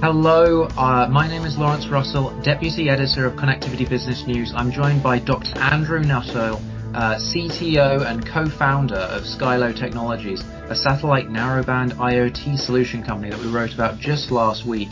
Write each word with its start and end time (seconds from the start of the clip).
Hello, 0.00 0.68
uh, 0.76 1.08
my 1.10 1.26
name 1.26 1.44
is 1.44 1.58
Lawrence 1.58 1.88
Russell, 1.88 2.30
Deputy 2.44 2.88
Editor 2.88 3.26
of 3.26 3.32
Connectivity 3.32 3.86
Business 3.88 4.24
News. 4.28 4.52
I'm 4.54 4.70
joined 4.70 5.02
by 5.02 5.18
Dr. 5.18 5.58
Andrew 5.58 5.98
Nuttall, 5.98 6.58
uh, 6.94 7.16
CTO 7.16 8.06
and 8.06 8.24
co-founder 8.24 8.94
of 8.94 9.24
Skylo 9.24 9.76
Technologies, 9.76 10.40
a 10.70 10.76
satellite 10.76 11.26
narrowband 11.26 11.94
IoT 11.94 12.60
solution 12.60 13.02
company 13.02 13.30
that 13.30 13.40
we 13.40 13.50
wrote 13.50 13.74
about 13.74 13.98
just 13.98 14.30
last 14.30 14.64
week, 14.64 14.88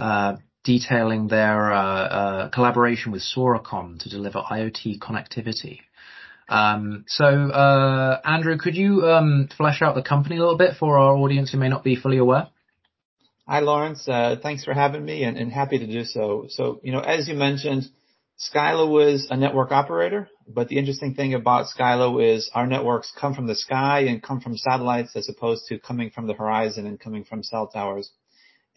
uh, 0.00 0.38
detailing 0.64 1.28
their 1.28 1.72
uh, 1.72 1.80
uh, 1.80 2.48
collaboration 2.48 3.12
with 3.12 3.22
Soracom 3.22 3.96
to 4.00 4.08
deliver 4.08 4.40
IoT 4.40 4.98
connectivity. 4.98 5.82
Um, 6.48 7.04
so, 7.06 7.24
uh, 7.24 8.20
Andrew, 8.24 8.58
could 8.58 8.74
you 8.74 9.06
um, 9.06 9.48
flesh 9.56 9.82
out 9.82 9.94
the 9.94 10.02
company 10.02 10.36
a 10.36 10.40
little 10.40 10.58
bit 10.58 10.74
for 10.80 10.98
our 10.98 11.14
audience 11.16 11.52
who 11.52 11.58
may 11.58 11.68
not 11.68 11.84
be 11.84 11.94
fully 11.94 12.18
aware? 12.18 12.48
Hi, 13.50 13.60
Lawrence. 13.60 14.06
Uh, 14.06 14.36
thanks 14.42 14.62
for 14.62 14.74
having 14.74 15.06
me 15.06 15.24
and, 15.24 15.50
happy 15.50 15.78
to 15.78 15.86
do 15.86 16.04
so. 16.04 16.48
So, 16.50 16.80
you 16.82 16.92
know, 16.92 17.00
as 17.00 17.28
you 17.28 17.34
mentioned, 17.34 17.84
Skylo 18.38 19.02
is 19.10 19.26
a 19.30 19.38
network 19.38 19.72
operator, 19.72 20.28
but 20.46 20.68
the 20.68 20.76
interesting 20.76 21.14
thing 21.14 21.32
about 21.32 21.64
Skylo 21.74 22.22
is 22.22 22.50
our 22.52 22.66
networks 22.66 23.10
come 23.18 23.34
from 23.34 23.46
the 23.46 23.54
sky 23.54 24.00
and 24.00 24.22
come 24.22 24.42
from 24.42 24.58
satellites 24.58 25.16
as 25.16 25.30
opposed 25.30 25.64
to 25.68 25.78
coming 25.78 26.10
from 26.10 26.26
the 26.26 26.34
horizon 26.34 26.86
and 26.86 27.00
coming 27.00 27.24
from 27.24 27.42
cell 27.42 27.68
towers. 27.68 28.10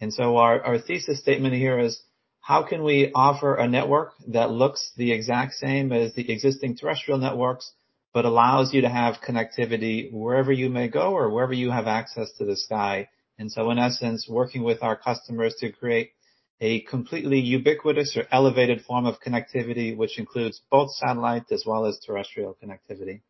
And 0.00 0.10
so 0.10 0.38
our, 0.38 0.78
thesis 0.78 1.20
statement 1.20 1.52
here 1.52 1.78
is 1.78 2.00
how 2.40 2.62
can 2.62 2.82
we 2.82 3.12
offer 3.14 3.54
a 3.54 3.68
network 3.68 4.14
that 4.28 4.52
looks 4.52 4.90
the 4.96 5.12
exact 5.12 5.52
same 5.52 5.92
as 5.92 6.14
the 6.14 6.32
existing 6.32 6.78
terrestrial 6.78 7.20
networks, 7.20 7.70
but 8.14 8.24
allows 8.24 8.72
you 8.72 8.80
to 8.80 8.88
have 8.88 9.16
connectivity 9.20 10.10
wherever 10.10 10.50
you 10.50 10.70
may 10.70 10.88
go 10.88 11.12
or 11.12 11.28
wherever 11.28 11.52
you 11.52 11.70
have 11.70 11.86
access 11.86 12.32
to 12.38 12.46
the 12.46 12.56
sky 12.56 13.08
in 13.50 13.78
essence, 13.78 14.28
working 14.28 14.62
with 14.62 14.82
our 14.82 14.96
customers 14.96 15.54
to 15.60 15.72
create 15.72 16.12
a 16.60 16.80
completely 16.82 17.40
ubiquitous 17.40 18.16
or 18.16 18.24
elevated 18.30 18.82
form 18.82 19.04
of 19.04 19.20
connectivity, 19.20 19.96
which 19.96 20.18
includes 20.18 20.60
both 20.70 20.92
satellite 20.92 21.50
as 21.50 21.64
well 21.66 21.86
as 21.86 21.98
terrestrial 21.98 22.56
connectivity. 22.62 23.20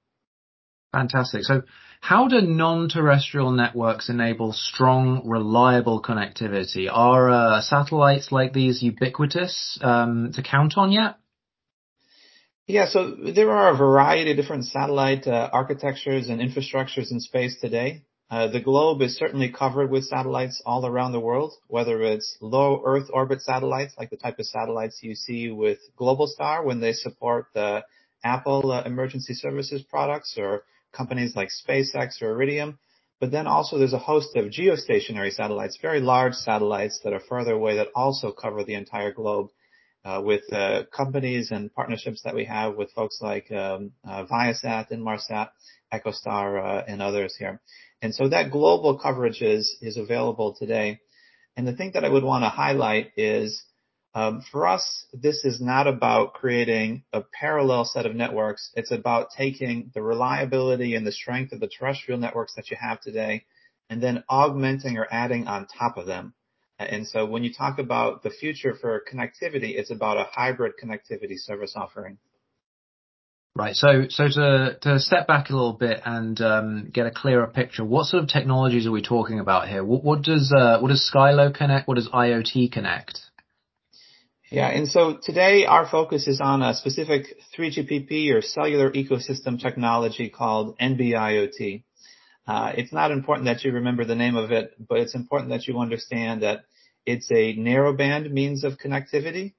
Fantastic. 0.93 1.45
So 1.45 1.63
how 2.01 2.29
do 2.29 2.43
non-terrestrial 2.43 3.53
networks 3.53 4.11
enable 4.11 4.53
strong, 4.53 5.23
reliable 5.27 6.03
connectivity? 6.03 6.89
Are 6.93 7.31
uh, 7.31 7.63
satellites 7.63 8.31
like 8.31 8.53
these 8.53 8.83
ubiquitous 8.83 9.79
um, 9.81 10.33
to 10.35 10.43
count 10.43 10.75
on 10.77 10.93
yet? 10.93 11.17
Yeah, 12.67 12.87
so 12.87 13.17
there 13.35 13.51
are 13.51 13.73
a 13.73 13.77
variety 13.77 14.31
of 14.31 14.37
different 14.37 14.67
satellite 14.67 15.27
uh, 15.27 15.49
architectures 15.53 16.29
and 16.29 16.41
infrastructures 16.41 17.11
in 17.11 17.21
space 17.21 17.59
today. 17.61 18.03
Uh, 18.33 18.47
the 18.47 18.61
globe 18.61 19.03
is 19.03 19.15
certainly 19.15 19.51
covered 19.51 19.91
with 19.91 20.07
satellites 20.07 20.63
all 20.65 20.87
around 20.87 21.13
the 21.13 21.21
world, 21.21 21.53
whether 21.69 22.01
it's 22.01 22.39
low 22.41 22.81
Earth 22.83 23.11
orbit 23.13 23.43
satellites, 23.43 23.93
like 23.99 24.09
the 24.09 24.17
type 24.17 24.39
of 24.39 24.47
satellites 24.47 25.01
you 25.03 25.15
see 25.15 25.51
with 25.51 25.79
Globalstar 26.01 26.65
when 26.65 26.81
they 26.81 26.95
support 26.95 27.49
the 27.53 27.85
Apple 28.25 28.73
uh, 28.73 28.85
emergency 28.85 29.35
services 29.35 29.83
products 29.83 30.37
or 30.39 30.65
companies 30.93 31.37
like 31.37 31.51
SpaceX 31.51 32.23
or 32.23 32.31
Iridium. 32.31 32.79
But 33.21 33.33
then 33.33 33.47
also 33.47 33.77
there's 33.77 33.93
a 33.93 33.99
host 33.99 34.35
of 34.35 34.47
geostationary 34.47 35.31
satellites, 35.31 35.77
very 35.83 36.01
large 36.01 36.33
satellites 36.33 37.01
that 37.05 37.13
are 37.13 37.21
further 37.21 37.53
away 37.53 37.77
that 37.77 37.89
also 37.95 38.33
cover 38.33 38.65
the 38.65 38.77
entire 38.77 39.13
globe. 39.13 39.51
Uh, 40.05 40.21
with 40.21 40.43
uh, 40.53 40.83
companies 40.95 41.53
and 41.53 41.73
partnerships 41.73 42.23
that 42.25 42.35
we 42.35 42.45
have 42.45 42.75
with 42.75 42.91
folks 42.91 43.19
like 43.21 43.53
um, 43.53 43.93
uh, 44.05 44.25
Viasat, 44.25 44.91
Inmarsat, 44.91 45.51
EchoStar, 45.95 46.83
and 46.89 47.01
others 47.01 47.37
here. 47.39 47.61
And 48.01 48.13
so 48.13 48.29
that 48.29 48.51
global 48.51 48.99
coverage 48.99 49.43
is, 49.43 49.77
is 49.81 49.97
available 49.97 50.57
today. 50.59 50.99
And 51.57 51.69
the 51.69 51.77
thing 51.77 51.93
that 51.95 52.05
I 52.05 52.09
would 52.09 52.25
want 52.25 52.43
to 52.43 52.49
highlight 52.49 53.13
is 53.17 53.63
um, 54.15 54.45
for 54.51 54.67
us, 54.67 55.07
this 55.13 55.45
is 55.45 55.61
not 55.61 55.87
about 55.87 56.35
creating 56.35 57.05
a 57.13 57.23
parallel 57.23 57.85
set 57.85 58.05
of 58.05 58.15
networks. 58.15 58.71
It's 58.75 58.91
about 58.91 59.29
taking 59.37 59.91
the 59.95 60.03
reliability 60.03 60.95
and 60.95 61.07
the 61.07 61.13
strength 61.13 61.53
of 61.53 61.61
the 61.61 61.69
terrestrial 61.69 62.21
networks 62.21 62.55
that 62.57 62.71
you 62.71 62.77
have 62.79 63.01
today 63.01 63.45
and 63.89 64.03
then 64.03 64.25
augmenting 64.29 64.99
or 64.99 65.07
adding 65.11 65.47
on 65.47 65.67
top 65.67 65.97
of 65.97 66.07
them. 66.07 66.35
And 66.91 67.07
so 67.07 67.27
when 67.27 67.43
you 67.45 67.53
talk 67.53 67.79
about 67.79 68.23
the 68.23 68.31
future 68.31 68.75
for 68.75 69.03
connectivity, 69.13 69.77
it's 69.79 69.91
about 69.91 70.17
a 70.17 70.27
hybrid 70.31 70.73
connectivity 70.83 71.37
service 71.39 71.75
offering. 71.77 72.19
Right. 73.55 73.75
So, 73.75 74.07
so 74.09 74.29
to, 74.29 74.79
to 74.81 74.99
step 74.99 75.27
back 75.27 75.51
a 75.51 75.53
little 75.53 75.75
bit 75.75 76.01
and 76.07 76.41
um, 76.41 76.91
get 76.91 77.07
a 77.07 77.11
clearer 77.11 77.47
picture, 77.47 77.85
what 77.85 78.07
sort 78.07 78.23
of 78.23 78.31
technologies 78.31 78.87
are 78.87 78.91
we 78.91 79.03
talking 79.03 79.41
about 79.41 79.69
here? 79.69 79.85
What, 79.85 80.03
what 80.03 80.23
does 80.23 80.51
uh, 80.57 80.79
what 80.81 80.89
does 80.89 81.11
Skylo 81.15 81.55
connect? 81.55 81.87
What 81.87 81.97
does 81.97 82.09
IoT 82.09 82.73
connect? 82.73 83.21
Yeah, 84.51 84.69
and 84.69 84.89
so 84.89 85.19
today 85.23 85.67
our 85.67 85.89
focus 85.89 86.27
is 86.29 86.41
on 86.41 86.63
a 86.63 86.75
specific 86.75 87.27
3GPP 87.57 88.35
or 88.35 88.43
cellular 88.43 88.91
ecosystem 88.91 89.61
technology 89.61 90.29
called 90.29 90.79
NB-IoT. 90.79 91.85
Uh, 92.47 92.73
it's 92.77 92.93
not 92.93 93.11
important 93.11 93.47
that 93.47 93.65
you 93.65 93.73
remember 93.73 94.05
the 94.05 94.15
name 94.15 94.37
of 94.37 94.51
it, 94.51 94.75
but 94.79 94.99
it's 94.99 95.15
important 95.15 95.51
that 95.51 95.67
you 95.67 95.79
understand 95.79 96.43
that 96.43 96.65
it's 97.07 97.31
a 97.31 97.57
narrowband 97.57 98.31
means 98.31 98.65
of 98.65 98.79
connectivity 98.79 99.55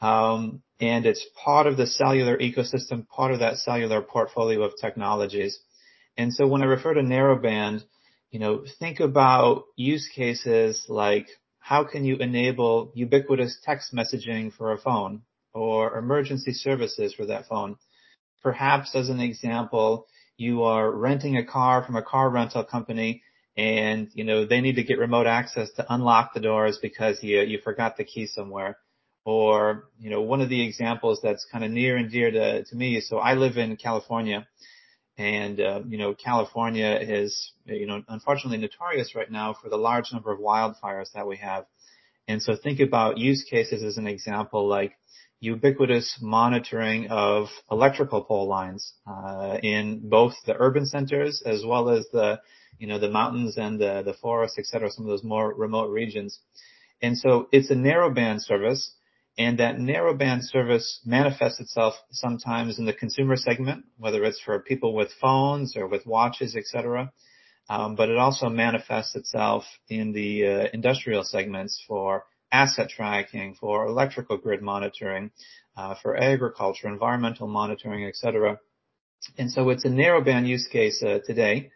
um, 0.00 0.62
and 0.80 1.04
it's 1.04 1.24
part 1.44 1.66
of 1.66 1.76
the 1.76 1.86
cellular 1.86 2.38
ecosystem, 2.38 3.06
part 3.08 3.32
of 3.32 3.40
that 3.40 3.58
cellular 3.58 4.00
portfolio 4.00 4.62
of 4.62 4.72
technologies. 4.80 5.58
And 6.16 6.32
so 6.32 6.46
when 6.46 6.62
I 6.62 6.66
refer 6.66 6.94
to 6.94 7.02
narrowband, 7.02 7.84
you 8.30 8.38
know, 8.38 8.64
think 8.78 9.00
about 9.00 9.64
use 9.76 10.08
cases 10.14 10.86
like 10.88 11.28
how 11.58 11.84
can 11.84 12.04
you 12.04 12.16
enable 12.16 12.90
ubiquitous 12.94 13.58
text 13.62 13.94
messaging 13.94 14.52
for 14.52 14.72
a 14.72 14.78
phone 14.78 15.22
or 15.52 15.98
emergency 15.98 16.52
services 16.52 17.12
for 17.14 17.26
that 17.26 17.46
phone? 17.46 17.76
Perhaps 18.42 18.94
as 18.94 19.10
an 19.10 19.20
example, 19.20 20.06
you 20.38 20.62
are 20.62 20.90
renting 20.90 21.36
a 21.36 21.44
car 21.44 21.84
from 21.84 21.96
a 21.96 22.02
car 22.02 22.30
rental 22.30 22.64
company 22.64 23.22
and, 23.60 24.08
you 24.14 24.24
know, 24.24 24.46
they 24.46 24.62
need 24.62 24.76
to 24.76 24.82
get 24.82 24.98
remote 24.98 25.26
access 25.26 25.70
to 25.72 25.84
unlock 25.92 26.32
the 26.32 26.40
doors 26.40 26.78
because 26.80 27.22
you, 27.22 27.42
you 27.42 27.58
forgot 27.62 27.98
the 27.98 28.04
key 28.04 28.26
somewhere 28.26 28.78
or, 29.26 29.84
you 29.98 30.08
know, 30.08 30.22
one 30.22 30.40
of 30.40 30.48
the 30.48 30.64
examples 30.66 31.20
that's 31.22 31.46
kind 31.52 31.62
of 31.62 31.70
near 31.70 31.98
and 31.98 32.10
dear 32.10 32.30
to, 32.30 32.64
to 32.64 32.74
me. 32.74 33.02
So 33.02 33.18
I 33.18 33.34
live 33.34 33.58
in 33.58 33.76
California 33.76 34.48
and, 35.18 35.60
uh, 35.60 35.82
you 35.86 35.98
know, 35.98 36.14
California 36.14 36.98
is, 37.02 37.52
you 37.66 37.86
know, 37.86 38.02
unfortunately 38.08 38.56
notorious 38.56 39.14
right 39.14 39.30
now 39.30 39.54
for 39.62 39.68
the 39.68 39.76
large 39.76 40.10
number 40.10 40.32
of 40.32 40.38
wildfires 40.38 41.12
that 41.14 41.26
we 41.26 41.36
have. 41.36 41.66
And 42.26 42.40
so 42.42 42.56
think 42.56 42.80
about 42.80 43.18
use 43.18 43.44
cases 43.44 43.82
as 43.82 43.98
an 43.98 44.06
example 44.06 44.66
like 44.66 44.94
ubiquitous 45.40 46.18
monitoring 46.22 47.08
of 47.08 47.48
electrical 47.70 48.24
pole 48.24 48.48
lines, 48.48 48.94
uh, 49.06 49.58
in 49.62 50.00
both 50.08 50.32
the 50.46 50.56
urban 50.58 50.86
centers 50.86 51.42
as 51.44 51.62
well 51.62 51.90
as 51.90 52.06
the, 52.10 52.40
you 52.80 52.86
know, 52.86 52.98
the 52.98 53.10
mountains 53.10 53.56
and 53.58 53.78
the, 53.78 54.02
the 54.04 54.14
forests, 54.14 54.58
et 54.58 54.66
cetera, 54.66 54.90
some 54.90 55.04
of 55.04 55.10
those 55.10 55.22
more 55.22 55.54
remote 55.54 55.90
regions. 55.90 56.40
And 57.02 57.16
so 57.16 57.48
it's 57.52 57.70
a 57.70 57.74
narrowband 57.74 58.40
service 58.40 58.94
and 59.38 59.58
that 59.58 59.76
narrowband 59.76 60.42
service 60.42 61.00
manifests 61.04 61.60
itself 61.60 61.94
sometimes 62.10 62.78
in 62.78 62.84
the 62.84 62.92
consumer 62.92 63.36
segment, 63.36 63.84
whether 63.96 64.24
it's 64.24 64.40
for 64.40 64.58
people 64.58 64.94
with 64.94 65.10
phones 65.20 65.76
or 65.76 65.86
with 65.86 66.04
watches, 66.04 66.56
etc. 66.56 67.12
Um, 67.68 67.94
but 67.94 68.08
it 68.08 68.18
also 68.18 68.48
manifests 68.48 69.14
itself 69.14 69.64
in 69.88 70.12
the 70.12 70.46
uh, 70.46 70.68
industrial 70.72 71.22
segments 71.24 71.82
for 71.86 72.24
asset 72.50 72.90
tracking, 72.90 73.54
for 73.54 73.86
electrical 73.86 74.36
grid 74.36 74.60
monitoring, 74.60 75.30
uh, 75.76 75.94
for 76.02 76.16
agriculture, 76.16 76.88
environmental 76.88 77.46
monitoring, 77.46 78.04
et 78.04 78.16
cetera. 78.16 78.58
And 79.38 79.50
so 79.50 79.70
it's 79.70 79.84
a 79.84 79.88
narrowband 79.88 80.48
use 80.48 80.66
case 80.66 81.02
uh, 81.02 81.20
today 81.24 81.70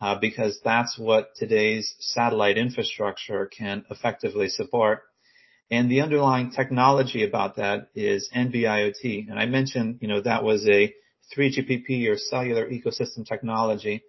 uh, 0.00 0.18
because 0.20 0.60
that's 0.64 0.98
what 0.98 1.30
today's 1.36 1.94
satellite 1.98 2.58
infrastructure 2.58 3.46
can 3.46 3.84
effectively 3.90 4.48
support. 4.48 5.02
And 5.70 5.90
the 5.90 6.02
underlying 6.02 6.50
technology 6.50 7.24
about 7.24 7.56
that 7.56 7.88
is 7.94 8.28
NB-IoT. 8.34 9.30
And 9.30 9.38
I 9.38 9.46
mentioned, 9.46 9.98
you 10.00 10.08
know, 10.08 10.20
that 10.20 10.44
was 10.44 10.66
a 10.68 10.92
3GPP 11.36 12.08
or 12.08 12.18
cellular 12.18 12.68
ecosystem 12.68 13.26
technology. 13.26 14.02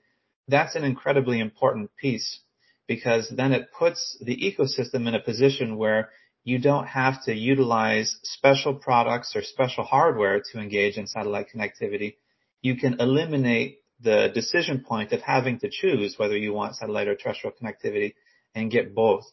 That's 0.47 0.75
an 0.75 0.83
incredibly 0.83 1.39
important 1.39 1.91
piece 1.95 2.41
because 2.87 3.29
then 3.29 3.51
it 3.53 3.69
puts 3.77 4.17
the 4.21 4.35
ecosystem 4.37 5.07
in 5.07 5.15
a 5.15 5.19
position 5.19 5.77
where 5.77 6.09
you 6.43 6.59
don't 6.59 6.85
have 6.85 7.23
to 7.23 7.33
utilize 7.33 8.17
special 8.23 8.75
products 8.75 9.35
or 9.35 9.41
special 9.41 9.83
hardware 9.83 10.41
to 10.51 10.59
engage 10.59 10.97
in 10.97 11.07
satellite 11.07 11.47
connectivity. 11.55 12.17
You 12.61 12.75
can 12.75 12.99
eliminate 12.99 13.79
the 14.01 14.31
decision 14.33 14.83
point 14.87 15.11
of 15.13 15.21
having 15.21 15.59
to 15.59 15.69
choose 15.69 16.15
whether 16.17 16.37
you 16.37 16.53
want 16.53 16.75
satellite 16.75 17.07
or 17.07 17.15
terrestrial 17.15 17.55
connectivity 17.55 18.13
and 18.53 18.71
get 18.71 18.93
both. 18.93 19.25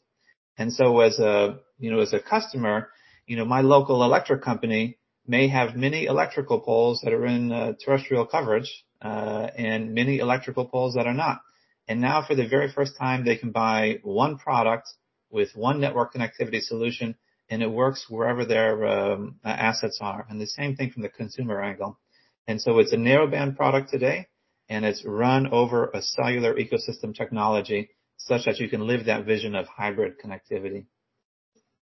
And 0.59 0.73
so 0.73 1.01
as 1.01 1.19
a, 1.19 1.59
you 1.79 1.91
know, 1.91 2.01
as 2.01 2.13
a 2.13 2.21
customer, 2.21 2.89
you 3.27 3.37
know, 3.37 3.45
my 3.45 3.61
local 3.61 4.03
electric 4.05 4.43
company 4.43 4.99
may 5.27 5.49
have 5.49 5.77
many 5.77 6.07
electrical 6.07 6.61
poles 6.61 7.01
that 7.05 7.13
are 7.13 7.27
in 7.27 7.53
uh, 7.53 7.73
terrestrial 7.85 8.27
coverage, 8.27 8.85
uh, 9.01 9.49
and 9.57 9.95
many 9.95 10.19
electrical 10.19 10.65
poles 10.65 10.95
that 10.95 11.07
are 11.07 11.15
not. 11.15 11.41
And 11.89 12.01
now 12.01 12.25
for 12.27 12.35
the 12.35 12.47
very 12.47 12.71
first 12.71 12.97
time, 12.99 13.25
they 13.25 13.37
can 13.37 13.51
buy 13.51 13.99
one 14.03 14.39
product 14.39 14.89
with 15.31 15.51
one 15.55 15.81
network 15.81 16.15
connectivity 16.15 16.61
solution 16.61 17.17
and 17.51 17.63
it 17.63 17.71
works 17.71 18.07
wherever 18.09 18.45
their 18.45 18.87
um, 18.87 19.37
assets 19.45 19.99
are. 20.01 20.25
And 20.29 20.41
the 20.41 20.47
same 20.47 20.77
thing 20.77 20.91
from 20.91 21.03
the 21.03 21.09
consumer 21.09 21.61
angle. 21.61 21.99
And 22.47 22.61
so 22.61 22.79
it's 22.79 22.93
a 22.93 22.97
narrowband 22.97 23.57
product 23.57 23.91
today 23.91 24.29
and 24.73 24.87
it's 24.87 25.05
run 25.05 25.47
over 25.49 25.91
a 25.93 26.01
cellular 26.01 26.55
ecosystem 26.55 27.15
technology 27.15 27.91
such 28.17 28.47
that 28.47 28.59
you 28.59 28.69
can 28.71 28.87
live 28.87 29.05
that 29.05 29.27
vision 29.27 29.55
of 29.55 29.67
hybrid 29.67 30.15
connectivity. 30.19 30.87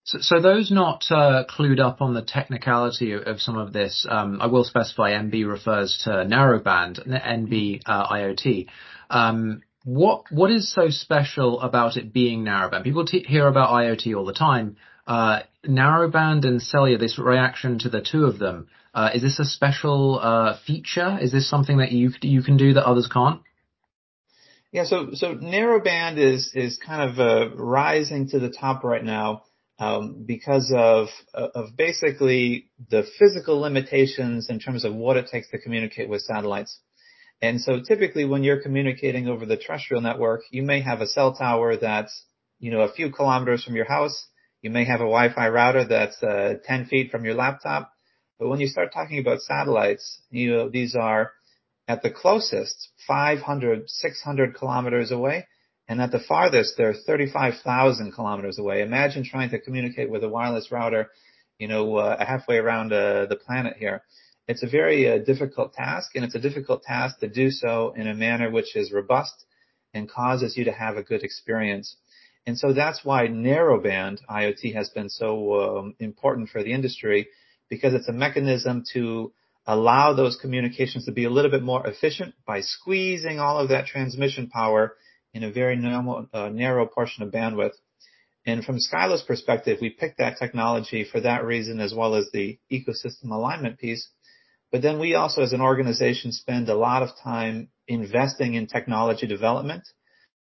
So, 0.03 0.19
so 0.21 0.41
those 0.41 0.73
not 0.73 1.05
uh, 1.11 1.45
clued 1.49 1.79
up 1.79 2.03
on 2.03 2.15
the 2.15 2.23
technicality 2.23 3.13
of, 3.13 3.23
of 3.23 3.41
some 3.41 3.57
of 3.57 3.73
this, 3.73 4.07
um, 4.11 4.41
I 4.41 4.47
will 4.47 4.65
specify 4.65 5.13
NB 5.13 5.49
refers 5.49 6.01
to 6.05 6.11
narrowband, 6.11 7.07
NB 7.07 7.83
uh, 7.87 8.09
IoT. 8.09 8.67
Um, 9.09 9.63
what 9.85 10.25
what 10.31 10.51
is 10.51 10.73
so 10.75 10.89
special 10.89 11.61
about 11.61 11.97
it 11.97 12.13
being 12.13 12.45
narrowband? 12.45 12.85
People 12.85 13.07
t- 13.07 13.25
hear 13.27 13.47
about 13.47 13.71
IoT 13.71 14.17
all 14.17 14.25
the 14.25 14.33
time. 14.33 14.77
Uh, 15.07 15.41
narrowband 15.67 16.45
and 16.45 16.61
cellular, 16.61 16.99
this 16.99 17.19
reaction 17.19 17.79
to 17.79 17.89
the 17.89 18.01
two 18.01 18.25
of 18.25 18.39
them, 18.39 18.67
uh, 18.93 19.11
is 19.15 19.23
this 19.23 19.39
a 19.39 19.45
special 19.45 20.19
uh, 20.21 20.59
feature? 20.67 21.19
Is 21.21 21.33
this 21.33 21.49
something 21.49 21.79
that 21.79 21.93
you 21.93 22.11
you 22.23 22.43
can 22.43 22.57
do 22.57 22.75
that 22.75 22.85
others 22.85 23.09
can't? 23.13 23.41
Yeah, 24.73 24.85
so 24.85 25.11
so 25.15 25.35
narrowband 25.35 26.19
is 26.19 26.53
is 26.55 26.79
kind 26.79 27.11
of 27.11 27.19
uh, 27.19 27.55
rising 27.57 28.29
to 28.31 28.39
the 28.39 28.51
top 28.51 28.83
right 28.85 29.05
now 29.05 29.43
um, 29.79 30.25
because 30.27 30.73
of 30.77 31.09
of 31.33 31.77
basically 31.77 32.71
the 32.91 33.05
physical 33.19 33.61
limitations 33.61 34.51
in 34.51 34.59
terms 34.59 34.85
of 34.85 34.95
what 34.95 35.17
it 35.17 35.29
takes 35.29 35.51
to 35.51 35.59
communicate 35.59 36.09
with 36.09 36.23
satellites. 36.23 36.79
And 37.43 37.61
so 37.61 37.81
typically 37.81 38.25
when 38.25 38.45
you're 38.45 38.61
communicating 38.61 39.27
over 39.27 39.47
the 39.47 39.57
terrestrial 39.57 40.03
network, 40.03 40.43
you 40.51 40.63
may 40.63 40.83
have 40.83 41.01
a 41.01 41.07
cell 41.07 41.35
tower 41.35 41.77
that's 41.77 42.25
you 42.59 42.71
know 42.71 42.81
a 42.81 42.93
few 42.93 43.11
kilometers 43.11 43.65
from 43.65 43.77
your 43.77 43.87
house. 43.87 44.27
You 44.63 44.71
may 44.71 44.85
have 44.85 45.01
a 45.01 45.05
Wi-Fi 45.05 45.49
router 45.49 45.85
that's 45.85 46.23
uh, 46.23 46.55
10 46.65 46.87
feet 46.87 47.11
from 47.11 47.25
your 47.25 47.35
laptop. 47.35 47.93
But 48.41 48.49
when 48.49 48.59
you 48.59 48.69
start 48.69 48.95
talking 48.95 49.19
about 49.19 49.43
satellites, 49.43 50.23
you 50.31 50.51
know 50.51 50.71
these 50.71 50.97
are 50.97 51.33
at 51.87 52.03
the 52.03 52.11
closest, 52.11 52.89
500, 53.07 53.91
600 53.91 54.55
kilometers 54.55 55.11
away. 55.11 55.47
And 55.87 56.01
at 56.01 56.11
the 56.11 56.21
farthest, 56.21 56.79
they're 56.79 56.95
35,000 56.95 58.13
kilometers 58.13 58.59
away. 58.59 58.81
Imagine 58.81 59.25
trying 59.25 59.51
to 59.51 59.61
communicate 59.61 60.09
with 60.09 60.25
a 60.25 60.29
wireless 60.29 60.73
router, 60.73 61.11
you 61.59 61.69
know, 61.69 61.97
uh, 61.97 62.25
halfway 62.25 62.57
around 62.57 62.95
uh, 62.95 63.27
the 63.27 63.37
planet 63.37 63.77
here. 63.77 64.03
It's 64.49 64.63
a 64.63 64.69
very 64.69 65.11
uh, 65.11 65.19
difficult 65.19 65.75
task, 65.75 66.13
and 66.15 66.25
it's 66.25 66.35
a 66.35 66.41
difficult 66.41 66.83
task 66.83 67.19
to 67.19 67.29
do 67.29 67.51
so 67.51 67.93
in 67.95 68.07
a 68.07 68.15
manner 68.15 68.51
which 68.51 68.75
is 68.75 68.91
robust 68.91 69.45
and 69.93 70.11
causes 70.11 70.57
you 70.57 70.65
to 70.65 70.73
have 70.73 70.97
a 70.97 71.03
good 71.03 71.25
experience. 71.25 71.97
And 72.47 72.59
so 72.59 72.73
that's 72.73 73.05
why 73.05 73.27
narrowband 73.27 74.21
IoT 74.31 74.75
has 74.75 74.89
been 74.89 75.11
so 75.11 75.79
um, 75.79 75.95
important 75.99 76.49
for 76.49 76.63
the 76.63 76.73
industry 76.73 77.29
because 77.71 77.95
it's 77.95 78.09
a 78.09 78.13
mechanism 78.13 78.85
to 78.93 79.33
allow 79.67 80.13
those 80.13 80.37
communications 80.37 81.07
to 81.07 81.13
be 81.13 81.25
a 81.25 81.31
little 81.31 81.51
bit 81.51 81.63
more 81.63 81.87
efficient 81.87 82.35
by 82.47 82.61
squeezing 82.61 83.39
all 83.39 83.59
of 83.59 83.69
that 83.69 83.87
transmission 83.87 84.49
power 84.49 84.97
in 85.33 85.45
a 85.45 85.53
very 85.53 85.77
narrow, 85.77 86.29
uh, 86.35 86.49
narrow 86.49 86.85
portion 86.87 87.23
of 87.23 87.33
bandwidth. 87.33 87.75
And 88.45 88.65
from 88.65 88.79
Skylo's 88.79 89.23
perspective, 89.23 89.79
we 89.81 89.91
picked 89.91 90.19
that 90.19 90.39
technology 90.39 91.05
for 91.05 91.21
that 91.21 91.45
reason 91.45 91.79
as 91.79 91.95
well 91.95 92.15
as 92.15 92.29
the 92.33 92.59
ecosystem 92.73 93.31
alignment 93.31 93.79
piece. 93.79 94.09
But 94.73 94.83
then 94.83 94.99
we 94.99 95.15
also 95.15 95.43
as 95.43 95.53
an 95.53 95.61
organization 95.61 96.33
spend 96.33 96.69
a 96.69 96.75
lot 96.75 97.03
of 97.03 97.11
time 97.23 97.69
investing 97.87 98.55
in 98.55 98.67
technology 98.67 99.27
development 99.27 99.85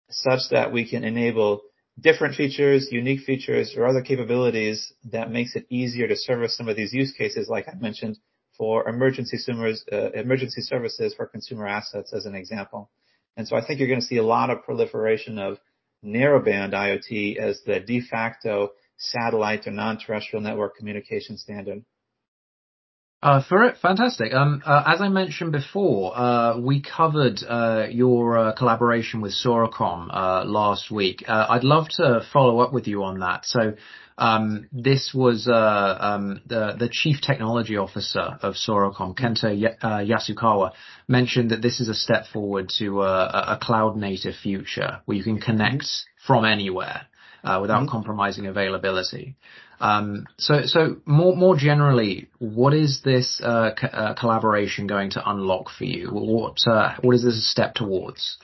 such 0.10 0.42
that 0.52 0.72
we 0.72 0.88
can 0.88 1.04
enable 1.04 1.62
different 2.00 2.36
features, 2.36 2.90
unique 2.92 3.22
features, 3.22 3.74
or 3.78 3.86
other 3.86 4.02
capabilities 4.02 4.94
that 5.12 5.32
makes 5.32 5.56
it 5.56 5.66
easier 5.70 6.08
to 6.08 6.16
service 6.16 6.56
some 6.58 6.68
of 6.68 6.76
these 6.76 6.94
use 6.94 7.14
cases, 7.14 7.48
like 7.50 7.68
I 7.68 7.76
mentioned, 7.76 8.18
for 8.58 8.88
emergency 8.88 9.38
uh, 9.92 10.12
emergency 10.12 10.62
services 10.62 11.14
for 11.14 11.26
consumer 11.26 11.68
assets 11.68 12.14
as 12.14 12.26
an 12.26 12.36
example. 12.36 12.90
And 13.38 13.48
so 13.48 13.56
I 13.56 13.66
think 13.66 13.80
you're 13.80 13.90
going 13.90 14.00
to 14.00 14.06
see 14.06 14.18
a 14.18 14.24
lot 14.24 14.50
of 14.50 14.64
proliferation 14.64 15.38
of 15.40 15.58
narrowband 16.04 16.74
IoT 16.74 17.38
as 17.38 17.62
the 17.66 17.80
de 17.80 18.02
facto 18.02 18.72
satellite 18.98 19.68
or 19.68 19.72
non-terrestrial 19.72 20.42
network 20.42 20.78
communication 20.78 21.38
standard. 21.38 21.84
Uh, 23.26 23.42
for 23.50 23.64
it, 23.64 23.76
fantastic. 23.82 24.32
Um, 24.36 24.62
uh, 24.64 24.84
as 24.86 25.02
I 25.02 25.10
mentioned 25.10 25.52
before, 25.52 26.16
uh, 26.16 26.60
we 26.60 26.80
covered 26.80 27.42
uh, 27.44 27.88
your 27.90 28.38
uh, 28.38 28.54
collaboration 28.54 29.20
with 29.20 29.32
Soracom 29.32 30.10
uh, 30.14 30.46
last 30.46 30.92
week. 30.92 31.24
I'd 31.28 31.64
love 31.64 31.88
to 31.98 32.22
follow 32.32 32.60
up 32.60 32.72
with 32.72 32.86
you 32.86 33.02
on 33.02 33.22
that. 33.22 33.48
So, 33.48 33.74
um, 34.20 34.70
this 34.72 35.12
was 35.12 35.48
um, 35.48 36.40
the 36.46 36.76
the 36.78 36.88
chief 36.92 37.20
technology 37.20 37.78
officer 37.78 38.38
of 38.44 38.54
Soracom, 38.54 39.18
Kenta 39.18 39.60
Yasukawa, 39.82 40.74
mentioned 41.08 41.50
that 41.50 41.64
this 41.64 41.80
is 41.80 41.90
a 41.90 41.96
step 41.96 42.28
forward 42.32 42.70
to 42.78 43.02
a, 43.02 43.56
a 43.56 43.60
cloud 43.60 43.98
native 43.98 44.36
future 44.36 45.00
where 45.06 45.18
you 45.18 45.24
can 45.24 45.42
connect 45.42 45.82
mm-hmm. 45.82 46.28
from 46.28 46.46
anywhere 46.46 47.08
without 47.62 47.82
mm-hmm. 47.82 47.92
compromising 47.92 48.48
availability. 48.48 49.36
Um, 49.80 50.26
so, 50.38 50.62
so 50.66 50.98
more 51.06 51.36
more 51.36 51.56
generally, 51.58 52.30
what 52.40 52.74
is 52.74 53.02
this 53.04 53.42
uh, 53.44 53.72
co- 53.80 53.88
uh, 53.88 54.14
collaboration 54.14 54.88
going 54.88 55.12
to 55.12 55.30
unlock 55.30 55.70
for 55.70 55.86
you? 55.86 56.10
What 56.10 56.58
uh, 56.66 56.96
what 57.02 57.16
is 57.16 57.24
this 57.24 57.38
a 57.38 57.42
step 57.42 57.76
towards? 57.76 58.38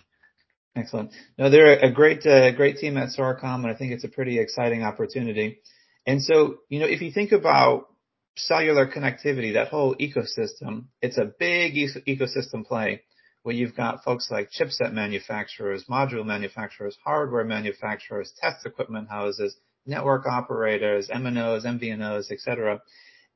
Excellent. 0.76 1.12
No, 1.38 1.50
they're 1.50 1.80
a 1.80 1.92
great 1.92 2.26
uh, 2.26 2.52
great 2.52 2.78
team 2.78 2.98
at 2.98 3.10
Soracom, 3.10 3.64
and 3.64 3.68
I 3.68 3.76
think 3.76 3.92
it's 3.92 4.04
a 4.04 4.10
pretty 4.10 4.40
exciting 4.40 4.84
opportunity. 4.84 5.60
And 6.06 6.22
so, 6.22 6.58
you 6.70 6.80
know, 6.80 6.88
if 6.88 7.02
you 7.02 7.12
think 7.12 7.32
about 7.32 7.88
cellular 8.36 8.88
connectivity, 8.88 9.54
that 9.54 9.68
whole 9.68 9.96
ecosystem, 9.96 10.86
it's 11.02 11.18
a 11.18 11.26
big 11.26 11.78
e- 11.78 11.90
ecosystem 12.08 12.66
play 12.66 13.04
where 13.44 13.56
you've 13.56 13.76
got 13.76 14.04
folks 14.04 14.30
like 14.30 14.50
chipset 14.52 14.94
manufacturers, 14.94 15.86
module 15.90 16.26
manufacturers, 16.26 16.98
hardware 17.04 17.44
manufacturers, 17.44 18.32
test 18.40 18.66
equipment 18.66 19.10
houses, 19.10 19.56
network 19.86 20.26
operators, 20.28 21.10
MNOs, 21.10 21.66
MVNOs, 21.66 22.32
etc. 22.32 22.82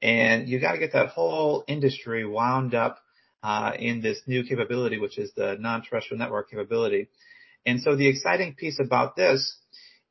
And 0.01 0.47
you 0.47 0.59
got 0.59 0.73
to 0.73 0.77
get 0.77 0.93
that 0.93 1.09
whole 1.09 1.63
industry 1.67 2.25
wound 2.25 2.75
up 2.75 2.99
uh, 3.41 3.73
in 3.77 4.01
this 4.01 4.21
new 4.27 4.43
capability, 4.43 4.99
which 4.99 5.17
is 5.17 5.31
the 5.35 5.55
non-terrestrial 5.59 6.19
network 6.19 6.49
capability. 6.49 7.07
And 7.65 7.81
so 7.81 7.95
the 7.95 8.07
exciting 8.07 8.53
piece 8.53 8.79
about 8.79 9.15
this 9.15 9.57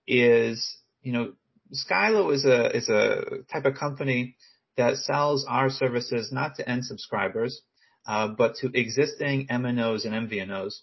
is, 0.07 0.77
you 1.03 1.13
know, 1.13 1.33
Skylo 1.73 2.33
is 2.35 2.45
a 2.45 2.77
is 2.77 2.89
a 2.89 3.43
type 3.53 3.65
of 3.65 3.75
company 3.75 4.37
that 4.77 4.97
sells 4.97 5.47
our 5.49 5.71
services 5.71 6.31
not 6.33 6.57
to 6.57 6.69
end 6.69 6.85
subscribers, 6.85 7.63
but 8.07 8.57
to 8.57 8.71
existing 8.75 9.47
MNOs 9.49 10.05
and 10.05 10.29
MVNOs, 10.29 10.75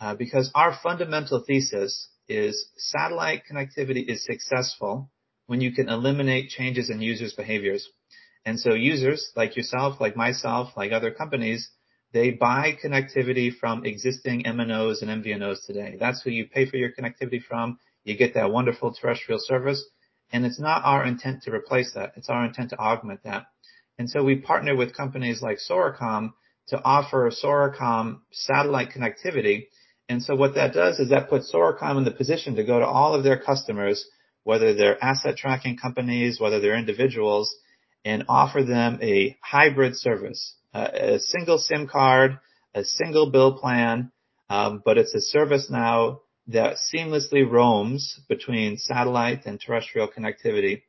uh, 0.00 0.14
because 0.14 0.50
our 0.54 0.76
fundamental 0.82 1.44
thesis 1.46 2.08
is 2.28 2.68
satellite 2.76 3.42
connectivity 3.50 4.08
is 4.08 4.24
successful 4.24 5.10
when 5.46 5.60
you 5.60 5.72
can 5.72 5.88
eliminate 5.88 6.48
changes 6.48 6.90
in 6.90 7.00
users' 7.00 7.34
behaviors. 7.34 7.88
And 8.46 8.58
so 8.58 8.74
users 8.74 9.30
like 9.36 9.56
yourself, 9.56 10.00
like 10.00 10.16
myself, 10.16 10.70
like 10.76 10.92
other 10.92 11.10
companies, 11.10 11.70
they 12.12 12.30
buy 12.30 12.78
connectivity 12.82 13.54
from 13.54 13.84
existing 13.84 14.44
MNOs 14.44 15.02
and 15.02 15.24
MVNOs 15.24 15.66
today. 15.66 15.96
That's 15.98 16.22
who 16.22 16.30
you 16.30 16.46
pay 16.46 16.64
for 16.68 16.76
your 16.76 16.90
connectivity 16.92 17.42
from. 17.42 17.78
You 18.04 18.16
get 18.16 18.34
that 18.34 18.50
wonderful 18.50 18.94
terrestrial 18.94 19.40
service. 19.42 19.84
And 20.32 20.44
it's 20.46 20.60
not 20.60 20.82
our 20.84 21.04
intent 21.04 21.42
to 21.44 21.52
replace 21.52 21.92
that. 21.94 22.12
It's 22.16 22.28
our 22.28 22.44
intent 22.44 22.70
to 22.70 22.78
augment 22.78 23.24
that. 23.24 23.46
And 23.98 24.08
so 24.08 24.22
we 24.22 24.36
partner 24.36 24.76
with 24.76 24.96
companies 24.96 25.42
like 25.42 25.58
Soracom 25.58 26.32
to 26.68 26.82
offer 26.82 27.30
Soracom 27.30 28.20
satellite 28.32 28.90
connectivity 28.90 29.66
and 30.08 30.22
so 30.22 30.34
what 30.34 30.54
that 30.54 30.74
does 30.74 30.98
is 30.98 31.10
that 31.10 31.30
puts 31.30 31.52
Soracom 31.52 31.96
in 31.98 32.04
the 32.04 32.10
position 32.10 32.56
to 32.56 32.64
go 32.64 32.78
to 32.78 32.86
all 32.86 33.14
of 33.14 33.24
their 33.24 33.38
customers, 33.38 34.04
whether 34.42 34.74
they're 34.74 35.02
asset 35.02 35.36
tracking 35.36 35.76
companies, 35.76 36.38
whether 36.38 36.60
they're 36.60 36.76
individuals, 36.76 37.54
and 38.04 38.24
offer 38.28 38.62
them 38.62 38.98
a 39.02 39.36
hybrid 39.42 39.96
service, 39.96 40.56
a 40.74 41.18
single 41.18 41.58
SIM 41.58 41.88
card, 41.88 42.38
a 42.74 42.84
single 42.84 43.30
bill 43.30 43.58
plan, 43.58 44.12
um, 44.50 44.82
but 44.84 44.98
it's 44.98 45.14
a 45.14 45.20
service 45.20 45.70
now 45.70 46.20
that 46.48 46.76
seamlessly 46.94 47.50
roams 47.50 48.20
between 48.28 48.76
satellite 48.76 49.46
and 49.46 49.58
terrestrial 49.58 50.08
connectivity. 50.08 50.82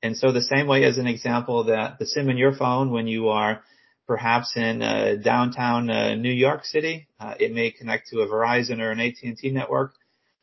And 0.00 0.16
so 0.16 0.30
the 0.30 0.42
same 0.42 0.68
way 0.68 0.84
as 0.84 0.98
an 0.98 1.08
example 1.08 1.64
that 1.64 1.98
the 1.98 2.06
SIM 2.06 2.30
in 2.30 2.36
your 2.36 2.54
phone 2.54 2.92
when 2.92 3.08
you 3.08 3.30
are 3.30 3.62
perhaps 4.10 4.56
in 4.56 4.82
uh, 4.82 5.14
downtown 5.22 5.88
uh, 5.88 6.16
New 6.16 6.32
York 6.32 6.64
City. 6.64 7.06
Uh, 7.20 7.34
it 7.38 7.54
may 7.54 7.70
connect 7.70 8.08
to 8.08 8.22
a 8.22 8.26
Verizon 8.26 8.80
or 8.80 8.90
an 8.90 8.98
AT&T 8.98 9.48
network. 9.52 9.94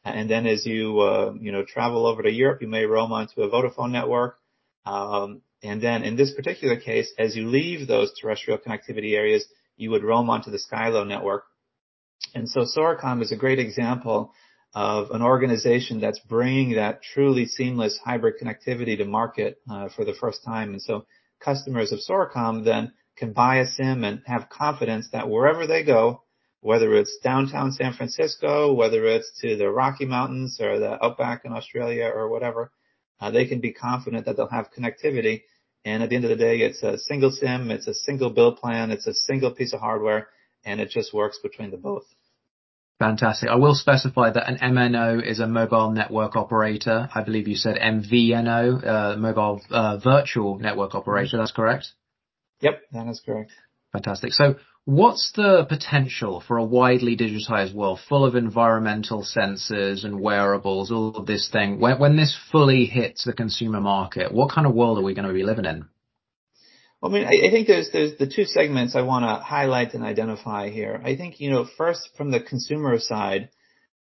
And 0.06 0.30
then 0.30 0.48
as 0.48 0.66
you, 0.66 1.02
uh, 1.02 1.34
you 1.38 1.52
know, 1.52 1.66
travel 1.66 2.06
over 2.06 2.24
to 2.24 2.32
Europe, 2.32 2.62
you 2.62 2.70
may 2.70 2.86
roam 2.86 3.12
onto 3.12 3.42
a 3.42 3.50
Vodafone 3.50 3.92
network. 3.92 4.38
Um, 4.86 5.42
and 5.62 5.82
then 5.82 6.04
in 6.04 6.16
this 6.16 6.34
particular 6.34 6.78
case, 6.78 7.12
as 7.20 7.36
you 7.36 7.46
leave 7.50 7.90
those 7.90 8.18
terrestrial 8.18 8.58
connectivity 8.58 9.18
areas, 9.18 9.46
you 9.76 9.92
would 9.92 10.02
roam 10.06 10.30
onto 10.30 10.50
the 10.50 10.60
Skylo 10.60 11.06
network. 11.06 11.44
And 12.34 12.48
so 12.48 12.62
Soracom 12.62 13.22
is 13.22 13.34
a 13.34 13.36
great 13.36 13.60
example 13.60 14.32
of 14.76 15.12
an 15.12 15.22
organization 15.22 16.00
that's 16.00 16.20
bringing 16.20 16.76
that 16.76 17.02
truly 17.04 17.48
seamless 17.48 18.00
hybrid 18.02 18.36
connectivity 18.42 18.98
to 18.98 19.04
market 19.04 19.60
uh, 19.70 19.90
for 19.94 20.06
the 20.06 20.14
first 20.14 20.46
time. 20.46 20.72
And 20.72 20.82
so 20.82 21.06
customers 21.44 21.92
of 21.92 22.00
Soracom 22.00 22.64
then 22.64 22.94
can 23.18 23.34
buy 23.34 23.58
a 23.58 23.68
SIM 23.68 24.04
and 24.04 24.22
have 24.26 24.50
confidence 24.50 25.10
that 25.12 25.30
wherever 25.30 25.68
they 25.68 25.84
go, 25.84 26.22
whether 26.62 26.94
it's 26.94 27.18
downtown 27.24 27.72
San 27.72 27.94
Francisco, 27.94 28.74
whether 28.74 29.06
it's 29.06 29.32
to 29.42 29.56
the 29.56 29.70
Rocky 29.70 30.06
Mountains 30.06 30.60
or 30.62 30.80
the 30.80 31.04
outback 31.04 31.46
in 31.46 31.54
Australia 31.54 32.12
or 32.14 32.30
whatever, 32.30 32.72
uh, 33.20 33.32
they 33.32 33.46
can 33.46 33.60
be 33.60 33.74
confident 33.74 34.26
that 34.26 34.38
they'll 34.38 34.48
have 34.48 34.72
connectivity. 34.72 35.44
And 35.86 36.04
at 36.04 36.10
the 36.10 36.16
end 36.16 36.26
of 36.26 36.30
the 36.30 36.36
day, 36.36 36.60
it's 36.60 36.84
a 36.84 36.98
single 36.98 37.32
SIM, 37.32 37.72
it's 37.72 37.88
a 37.88 37.94
single 37.94 38.30
build 38.30 38.58
plan, 38.58 38.92
it's 38.92 39.08
a 39.08 39.14
single 39.14 39.52
piece 39.52 39.74
of 39.74 39.80
hardware, 39.80 40.28
and 40.66 40.80
it 40.82 40.90
just 40.90 41.14
works 41.14 41.40
between 41.42 41.72
the 41.72 41.78
both. 41.78 42.06
Fantastic. 43.00 43.50
I 43.50 43.56
will 43.56 43.76
specify 43.76 44.32
that 44.32 44.50
an 44.50 44.58
MNO 44.58 45.24
is 45.26 45.40
a 45.40 45.48
mobile 45.48 45.92
network 45.92 46.36
operator. 46.36 47.08
I 47.14 47.24
believe 47.24 47.48
you 47.48 47.56
said 47.56 47.78
MVNO, 47.78 48.86
uh, 48.86 49.18
mobile 49.18 49.62
uh, 49.70 49.98
virtual 49.98 50.58
network 50.58 50.96
operator. 50.96 51.38
That's 51.38 51.52
correct? 51.52 51.90
Yep, 52.62 52.82
that 52.92 53.08
is 53.08 53.22
correct. 53.26 53.52
Fantastic. 53.94 54.34
So 54.34 54.56
what's 54.86 55.32
the 55.36 55.66
potential 55.68 56.44
for 56.46 56.58
a 56.58 56.64
widely 56.64 57.16
digitized 57.16 57.74
world 57.74 58.00
full 58.08 58.26
of 58.26 58.36
environmental 58.36 59.24
sensors 59.24 60.04
and 60.04 60.20
wearables, 60.20 60.92
all 60.92 61.16
of 61.16 61.26
this 61.26 61.50
thing? 61.50 61.80
When, 61.80 62.00
when 62.00 62.16
this 62.16 62.38
fully 62.52 62.86
hits 62.86 63.24
the 63.24 63.34
consumer 63.34 63.82
market, 63.82 64.32
what 64.32 64.52
kind 64.52 64.68
of 64.68 64.74
world 64.74 64.98
are 64.98 65.04
we 65.04 65.14
going 65.14 65.28
to 65.28 65.34
be 65.34 65.44
living 65.44 65.66
in? 65.66 65.88
Well, 67.02 67.12
I 67.12 67.14
mean, 67.14 67.28
I, 67.28 67.48
I 67.48 67.52
think 67.52 67.68
there's 67.68 67.92
there's 67.92 68.18
the 68.18 68.28
two 68.28 68.46
segments 68.46 68.96
I 68.96 69.02
want 69.02 69.24
to 69.24 69.44
highlight 69.44 69.94
and 69.94 70.04
identify 70.04 70.70
here. 70.70 71.00
I 71.04 71.16
think 71.16 71.40
you 71.40 71.52
know 71.52 71.68
first 71.78 72.10
from 72.18 72.32
the 72.32 72.40
consumer 72.40 72.98
side, 73.00 73.50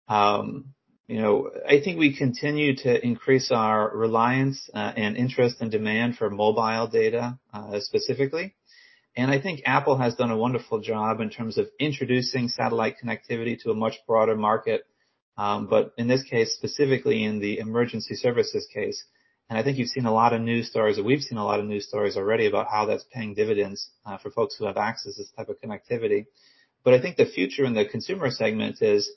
um, 0.09 0.75
you 1.11 1.21
know, 1.21 1.51
I 1.69 1.81
think 1.81 1.99
we 1.99 2.17
continue 2.17 2.77
to 2.77 3.05
increase 3.05 3.51
our 3.51 3.91
reliance 3.97 4.71
uh, 4.73 4.93
and 4.97 5.17
interest 5.17 5.57
and 5.61 5.69
demand 5.69 6.17
for 6.17 6.31
mobile 6.31 6.87
data 6.87 7.37
uh, 7.53 7.81
specifically. 7.81 8.55
And 9.17 9.29
I 9.29 9.41
think 9.41 9.63
Apple 9.67 9.99
has 9.99 10.15
done 10.15 10.31
a 10.31 10.37
wonderful 10.37 10.81
job 10.81 11.21
in 11.21 11.29
terms 11.29 11.59
of 11.59 11.67
introducing 11.81 12.47
satellite 12.47 12.95
connectivity 13.03 13.61
to 13.63 13.73
a 13.73 13.75
much 13.75 13.95
broader 14.07 14.37
market. 14.37 14.83
Um, 15.37 15.67
but 15.67 15.93
in 15.99 16.07
this 16.07 16.23
case, 16.23 16.55
specifically 16.55 17.25
in 17.25 17.41
the 17.41 17.59
emergency 17.59 18.15
services 18.15 18.69
case, 18.73 19.05
and 19.49 19.59
I 19.59 19.65
think 19.65 19.79
you've 19.79 19.89
seen 19.89 20.07
a 20.07 20.15
lot 20.15 20.33
of 20.33 20.41
news 20.41 20.71
stories, 20.71 20.97
or 20.97 21.03
we've 21.03 21.23
seen 21.23 21.39
a 21.39 21.45
lot 21.45 21.59
of 21.59 21.67
news 21.67 21.89
stories 21.89 22.17
already 22.17 22.47
about 22.47 22.69
how 22.71 22.87
that's 22.87 23.05
paying 23.13 23.35
dividends 23.35 23.91
uh, 24.07 24.17
for 24.19 24.31
folks 24.31 24.55
who 24.57 24.67
have 24.67 24.77
access 24.77 25.17
to 25.17 25.23
this 25.23 25.33
type 25.37 25.49
of 25.49 25.61
connectivity. 25.61 26.27
But 26.85 26.95
I 26.95 27.03
think 27.03 27.17
the 27.17 27.27
future 27.27 27.65
in 27.65 27.75
the 27.75 27.85
consumer 27.85 28.31
segment 28.31 28.81
is 28.81 29.11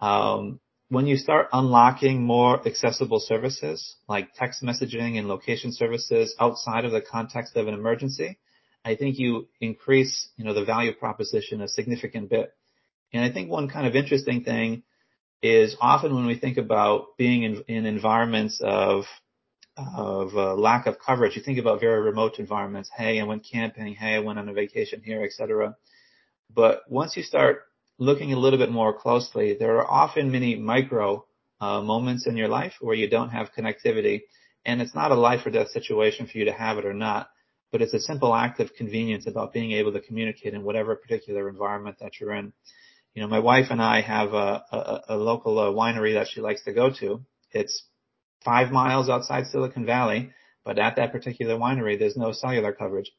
um, 0.00 0.58
when 0.90 1.06
you 1.06 1.16
start 1.16 1.48
unlocking 1.52 2.22
more 2.22 2.66
accessible 2.66 3.20
services 3.20 3.96
like 4.08 4.34
text 4.34 4.60
messaging 4.62 5.18
and 5.18 5.28
location 5.28 5.72
services 5.72 6.34
outside 6.40 6.84
of 6.84 6.90
the 6.90 7.00
context 7.00 7.56
of 7.56 7.68
an 7.68 7.74
emergency, 7.74 8.38
I 8.84 8.96
think 8.96 9.16
you 9.18 9.46
increase, 9.60 10.28
you 10.36 10.44
know, 10.44 10.52
the 10.52 10.64
value 10.64 10.92
proposition 10.92 11.60
a 11.60 11.68
significant 11.68 12.28
bit. 12.28 12.52
And 13.12 13.24
I 13.24 13.30
think 13.30 13.48
one 13.48 13.68
kind 13.68 13.86
of 13.86 13.94
interesting 13.94 14.42
thing 14.42 14.82
is 15.42 15.76
often 15.80 16.12
when 16.14 16.26
we 16.26 16.36
think 16.36 16.58
about 16.58 17.16
being 17.16 17.44
in, 17.44 17.64
in 17.68 17.86
environments 17.86 18.60
of 18.62 19.04
of 19.76 20.36
uh, 20.36 20.54
lack 20.56 20.86
of 20.86 20.98
coverage. 20.98 21.36
You 21.36 21.42
think 21.42 21.58
about 21.58 21.80
very 21.80 22.02
remote 22.02 22.38
environments. 22.38 22.90
Hey, 22.94 23.18
I 23.18 23.24
went 23.24 23.46
camping. 23.50 23.94
Hey, 23.94 24.16
I 24.16 24.18
went 24.18 24.38
on 24.38 24.48
a 24.48 24.52
vacation 24.52 25.00
here, 25.02 25.22
etc. 25.24 25.76
But 26.52 26.82
once 26.88 27.16
you 27.16 27.22
start 27.22 27.62
looking 28.00 28.32
a 28.32 28.38
little 28.38 28.58
bit 28.58 28.72
more 28.72 28.98
closely, 28.98 29.54
there 29.54 29.76
are 29.76 29.88
often 29.88 30.32
many 30.32 30.56
micro 30.56 31.24
uh, 31.60 31.82
moments 31.82 32.26
in 32.26 32.36
your 32.36 32.48
life 32.48 32.72
where 32.80 32.96
you 32.96 33.08
don't 33.08 33.28
have 33.28 33.50
connectivity, 33.56 34.22
and 34.64 34.80
it's 34.80 34.94
not 34.94 35.12
a 35.12 35.14
life 35.14 35.46
or 35.46 35.50
death 35.50 35.68
situation 35.68 36.26
for 36.26 36.38
you 36.38 36.46
to 36.46 36.52
have 36.52 36.78
it 36.78 36.86
or 36.86 36.94
not. 36.94 37.28
But 37.70 37.82
it's 37.82 37.94
a 37.94 38.00
simple 38.00 38.34
act 38.34 38.58
of 38.58 38.74
convenience 38.74 39.28
about 39.28 39.52
being 39.52 39.72
able 39.72 39.92
to 39.92 40.00
communicate 40.00 40.54
in 40.54 40.64
whatever 40.64 40.96
particular 40.96 41.48
environment 41.48 41.98
that 42.00 42.18
you're 42.18 42.32
in. 42.32 42.52
You 43.14 43.22
know, 43.22 43.28
my 43.28 43.38
wife 43.38 43.66
and 43.70 43.82
I 43.82 44.00
have 44.00 44.32
a, 44.32 44.64
a, 44.72 45.00
a 45.10 45.16
local 45.16 45.58
uh, 45.58 45.66
winery 45.66 46.14
that 46.14 46.28
she 46.28 46.40
likes 46.40 46.64
to 46.64 46.72
go 46.72 46.90
to. 47.00 47.20
It's 47.52 47.84
five 48.44 48.72
miles 48.72 49.08
outside 49.08 49.46
Silicon 49.46 49.84
Valley, 49.84 50.30
but 50.64 50.78
at 50.78 50.96
that 50.96 51.12
particular 51.12 51.56
winery, 51.56 51.98
there's 51.98 52.16
no 52.16 52.32
cellular 52.32 52.72
coverage. 52.72 53.12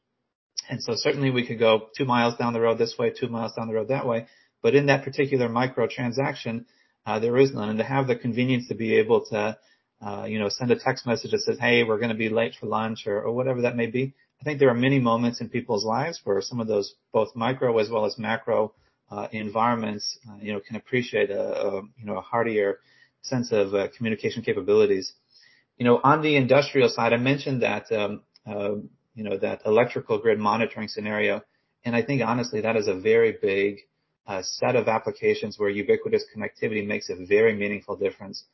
And 0.68 0.82
so 0.82 0.94
certainly 0.96 1.30
we 1.30 1.46
could 1.46 1.58
go 1.58 1.88
two 1.96 2.04
miles 2.04 2.36
down 2.36 2.52
the 2.52 2.60
road 2.60 2.78
this 2.78 2.96
way, 2.98 3.10
two 3.10 3.28
miles 3.28 3.52
down 3.54 3.68
the 3.68 3.74
road 3.74 3.88
that 3.88 4.06
way. 4.06 4.26
But 4.62 4.74
in 4.74 4.86
that 4.86 5.04
particular 5.04 5.48
micro 5.48 5.86
transaction, 5.86 6.66
uh, 7.04 7.18
there 7.18 7.36
is 7.36 7.52
none. 7.52 7.68
And 7.68 7.78
to 7.78 7.84
have 7.84 8.06
the 8.06 8.16
convenience 8.16 8.68
to 8.68 8.74
be 8.74 8.96
able 8.96 9.26
to, 9.26 9.58
uh, 10.00 10.24
you 10.24 10.38
know, 10.38 10.48
send 10.48 10.70
a 10.70 10.78
text 10.78 11.06
message 11.06 11.32
that 11.32 11.40
says, 11.40 11.58
Hey, 11.58 11.84
we're 11.84 11.98
going 11.98 12.10
to 12.10 12.16
be 12.16 12.28
late 12.28 12.54
for 12.58 12.66
lunch 12.66 13.06
or, 13.06 13.20
or 13.20 13.32
whatever 13.32 13.62
that 13.62 13.76
may 13.76 13.86
be. 13.86 14.14
I 14.40 14.44
think 14.44 14.58
there 14.58 14.70
are 14.70 14.74
many 14.74 14.98
moments 14.98 15.40
in 15.40 15.48
people's 15.48 15.84
lives 15.84 16.20
where 16.24 16.40
some 16.40 16.60
of 16.60 16.66
those 16.66 16.94
both 17.12 17.36
micro 17.36 17.78
as 17.78 17.88
well 17.88 18.04
as 18.04 18.18
macro 18.18 18.72
uh, 19.10 19.28
environments, 19.30 20.18
uh, 20.28 20.36
you 20.40 20.52
know, 20.52 20.60
can 20.60 20.76
appreciate 20.76 21.30
a, 21.30 21.40
a, 21.40 21.74
you 21.98 22.04
know, 22.04 22.16
a 22.16 22.20
heartier 22.22 22.78
sense 23.20 23.52
of 23.52 23.74
uh, 23.74 23.88
communication 23.96 24.42
capabilities. 24.42 25.12
You 25.76 25.84
know, 25.84 26.00
on 26.02 26.22
the 26.22 26.36
industrial 26.36 26.88
side, 26.88 27.12
I 27.12 27.18
mentioned 27.18 27.62
that, 27.62 27.90
um, 27.92 28.22
uh, 28.46 28.76
you 29.14 29.24
know, 29.24 29.36
that 29.38 29.62
electrical 29.66 30.18
grid 30.18 30.38
monitoring 30.38 30.88
scenario. 30.88 31.42
And 31.84 31.94
I 31.94 32.02
think 32.02 32.22
honestly, 32.22 32.62
that 32.62 32.76
is 32.76 32.88
a 32.88 32.94
very 32.94 33.36
big 33.40 33.80
set 34.42 34.76
of 34.76 34.88
applications 34.88 35.58
where 35.58 35.68
ubiquitous 35.68 36.24
connectivity 36.34 36.86
makes 36.86 37.10
a 37.10 37.26
very 37.26 37.54
meaningful 37.54 37.96
difference. 37.96 38.44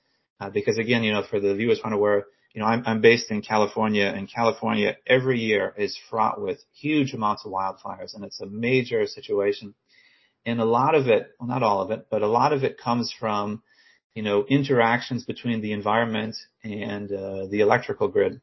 Uh, 0.40 0.50
because 0.50 0.78
again, 0.78 1.02
you 1.02 1.12
know, 1.12 1.22
for 1.22 1.40
the 1.40 1.54
viewers 1.54 1.80
who 1.82 1.90
are 1.90 1.94
aware, 1.94 2.26
you 2.54 2.60
know, 2.60 2.66
I'm, 2.66 3.00
based 3.00 3.30
in 3.30 3.42
California 3.42 4.06
and 4.06 4.30
California 4.32 4.96
every 5.06 5.38
year 5.38 5.74
is 5.76 5.98
fraught 6.08 6.40
with 6.40 6.58
huge 6.72 7.12
amounts 7.12 7.44
of 7.44 7.52
wildfires 7.52 8.14
and 8.14 8.24
it's 8.24 8.40
a 8.40 8.46
major 8.46 9.06
situation. 9.06 9.74
And 10.46 10.60
a 10.60 10.64
lot 10.64 10.94
of 10.94 11.08
it, 11.08 11.28
well, 11.38 11.48
not 11.48 11.62
all 11.62 11.82
of 11.82 11.90
it, 11.90 12.06
but 12.10 12.22
a 12.22 12.28
lot 12.28 12.52
of 12.52 12.64
it 12.64 12.78
comes 12.78 13.12
from 13.12 13.62
you 14.18 14.24
know, 14.24 14.44
interactions 14.48 15.24
between 15.24 15.60
the 15.60 15.72
environment 15.72 16.34
and 16.64 17.12
uh, 17.12 17.46
the 17.46 17.60
electrical 17.60 18.08
grid. 18.08 18.40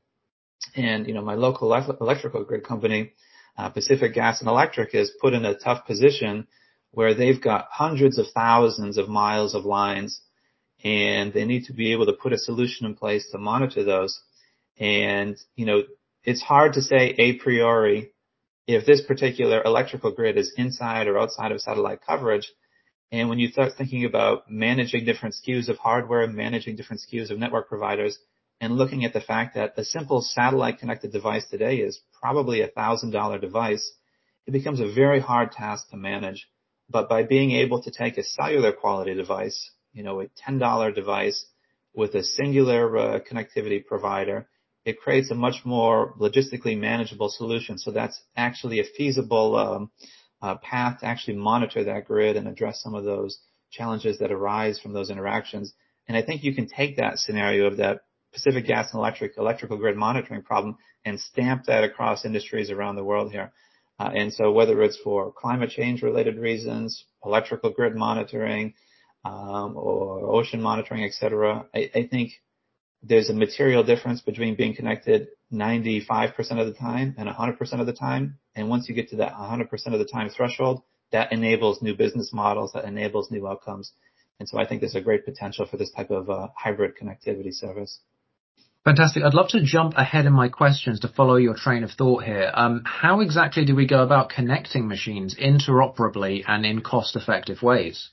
And, 0.74 1.06
you 1.06 1.14
know, 1.14 1.22
my 1.22 1.36
local 1.36 1.74
electrical 1.74 2.46
grid 2.46 2.64
company, 2.64 3.12
uh, 3.58 3.70
Pacific 3.70 4.14
Gas 4.14 4.40
and 4.40 4.48
Electric 4.48 4.96
is 4.96 5.12
put 5.20 5.34
in 5.34 5.44
a 5.44 5.58
tough 5.58 5.86
position 5.86 6.48
where 6.96 7.14
they've 7.14 7.42
got 7.42 7.68
hundreds 7.72 8.18
of 8.18 8.26
thousands 8.34 8.98
of 8.98 9.08
miles 9.08 9.54
of 9.54 9.66
lines 9.66 10.22
and 10.84 11.34
they 11.34 11.46
need 11.46 11.66
to 11.66 11.74
be 11.74 11.92
able 11.92 12.06
to 12.06 12.14
put 12.14 12.34
a 12.34 12.38
solution 12.38 12.86
in 12.86 12.96
place 12.96 13.30
to 13.32 13.38
monitor 13.38 13.84
those. 13.84 14.20
And, 14.80 15.38
you 15.56 15.66
know, 15.66 15.84
it's 16.24 16.42
hard 16.42 16.74
to 16.74 16.82
say 16.82 17.14
a 17.18 17.38
priori 17.38 18.12
if 18.68 18.86
this 18.86 19.02
particular 19.02 19.62
electrical 19.64 20.12
grid 20.12 20.38
is 20.38 20.54
inside 20.58 21.08
or 21.08 21.20
outside 21.20 21.52
of 21.52 21.62
satellite 21.62 22.00
coverage 22.06 22.52
and 23.12 23.30
when 23.30 23.40
you 23.40 23.50
start 23.50 23.74
thinking 23.78 24.06
about 24.06 24.50
managing 24.50 25.06
different 25.06 25.36
SKUs 25.36 25.70
of 25.70 25.78
hardware, 25.78 26.28
managing 26.28 26.76
different 26.76 27.02
SKUs 27.02 27.30
of 27.30 27.38
network 27.38 27.70
providers, 27.70 28.18
and 28.60 28.78
looking 28.78 29.06
at 29.06 29.14
the 29.14 29.22
fact 29.22 29.56
that 29.56 29.74
a 29.78 29.84
simple 29.84 30.22
satellite 30.22 30.80
connected 30.80 31.12
device 31.12 31.46
today 31.50 31.78
is 31.78 32.00
probably 32.20 32.62
a 32.62 32.68
thousand 32.68 33.12
dollar 33.12 33.38
device, 33.38 33.94
it 34.48 34.52
becomes 34.52 34.80
a 34.80 34.92
very 34.92 35.20
hard 35.20 35.52
task 35.52 35.90
to 35.90 35.98
manage. 35.98 36.48
But 36.90 37.10
by 37.10 37.24
being 37.24 37.52
able 37.52 37.82
to 37.84 37.92
take 37.92 38.18
a 38.18 38.24
cellular 38.24 38.72
quality 38.72 39.14
device, 39.14 39.72
you 39.94 40.04
know, 40.04 40.22
a 40.22 40.28
$10 40.48 40.96
device 40.96 41.46
with 41.94 42.14
a 42.16 42.24
singular 42.24 42.98
uh, 42.98 43.20
connectivity 43.20 43.84
provider, 43.86 44.48
it 44.84 45.00
creates 45.00 45.32
a 45.32 45.36
much 45.36 45.66
more 45.66 46.14
logistically 46.20 46.78
manageable 46.78 47.30
solution. 47.30 47.78
So 47.78 47.92
that's 47.92 48.22
actually 48.36 48.80
a 48.80 48.84
feasible 48.84 49.56
um, 49.56 49.92
uh, 50.42 50.56
path 50.58 51.00
to 51.00 51.08
actually 51.08 51.38
monitor 51.38 51.84
that 51.86 52.06
grid 52.06 52.38
and 52.38 52.48
address 52.48 52.82
some 52.82 52.94
of 52.94 53.04
those 53.04 53.40
challenges 53.72 54.20
that 54.20 54.32
arise 54.32 54.80
from 54.80 54.94
those 54.94 55.10
interactions. 55.10 55.74
And 56.08 56.16
I 56.16 56.22
think 56.22 56.44
you 56.44 56.54
can 56.54 56.68
take 56.68 56.98
that 56.98 57.18
scenario 57.18 57.66
of 57.66 57.78
that 57.78 58.02
Pacific 58.32 58.68
Gas 58.68 58.92
and 58.92 59.00
Electric 59.00 59.38
electrical 59.38 59.78
grid 59.78 59.96
monitoring 59.96 60.44
problem 60.44 60.78
and 61.04 61.20
stamp 61.20 61.66
that 61.66 61.84
across 61.84 62.26
industries 62.26 62.70
around 62.70 62.96
the 62.96 63.04
world 63.04 63.32
here. 63.32 63.54
Uh, 64.00 64.12
and 64.14 64.34
so 64.34 64.52
whether 64.52 64.82
it's 64.84 64.98
for 64.98 65.32
climate 65.32 65.70
change 65.70 66.02
related 66.02 66.38
reasons, 66.38 67.06
electrical 67.24 67.70
grid 67.70 67.96
monitoring, 67.96 68.74
um, 69.24 69.76
or 69.76 70.32
ocean 70.32 70.62
monitoring, 70.62 71.04
et 71.04 71.14
cetera, 71.14 71.66
I, 71.74 71.90
I 71.96 72.08
think 72.08 72.34
there's 73.02 73.30
a 73.30 73.34
material 73.34 73.84
difference 73.84 74.22
between 74.22 74.56
being 74.56 74.76
connected 74.76 75.28
95% 75.54 76.34
of 76.60 76.68
the 76.68 76.74
time 76.74 77.16
and 77.18 77.30
100% 77.30 77.80
of 77.80 77.86
the 77.86 77.94
time. 77.94 78.38
And 78.56 78.70
once 78.70 78.90
you 78.90 78.96
get 78.96 79.10
to 79.10 79.18
that 79.18 79.34
100% 79.34 79.70
of 79.88 80.00
the 80.00 80.06
time 80.06 80.30
threshold, 80.30 80.82
that 81.12 81.32
enables 81.32 81.82
new 81.82 81.96
business 81.96 82.32
models, 82.34 82.72
that 82.74 82.86
enables 82.86 83.32
new 83.32 83.48
outcomes. 83.48 83.94
And 84.40 84.50
so 84.50 84.58
I 84.58 84.66
think 84.66 84.82
there's 84.82 84.96
a 84.96 85.02
great 85.02 85.24
potential 85.24 85.66
for 85.66 85.78
this 85.78 85.92
type 85.92 86.12
of 86.12 86.30
uh, 86.30 86.48
hybrid 86.56 86.94
connectivity 87.02 87.54
service. 87.54 88.00
Fantastic. 88.86 89.24
I'd 89.24 89.34
love 89.34 89.50
to 89.50 89.64
jump 89.64 89.96
ahead 89.98 90.28
in 90.28 90.34
my 90.34 90.48
questions 90.48 91.00
to 91.00 91.08
follow 91.08 91.38
your 91.38 91.56
train 91.56 91.84
of 91.84 91.90
thought 91.92 92.24
here. 92.24 92.52
Um, 92.54 92.84
how 92.86 93.22
exactly 93.22 93.66
do 93.66 93.76
we 93.76 93.88
go 93.88 94.04
about 94.04 94.30
connecting 94.30 94.88
machines 94.88 95.36
interoperably 95.36 96.44
and 96.48 96.64
in 96.68 96.82
cost 96.82 97.16
effective 97.16 97.64
ways? 97.64 98.12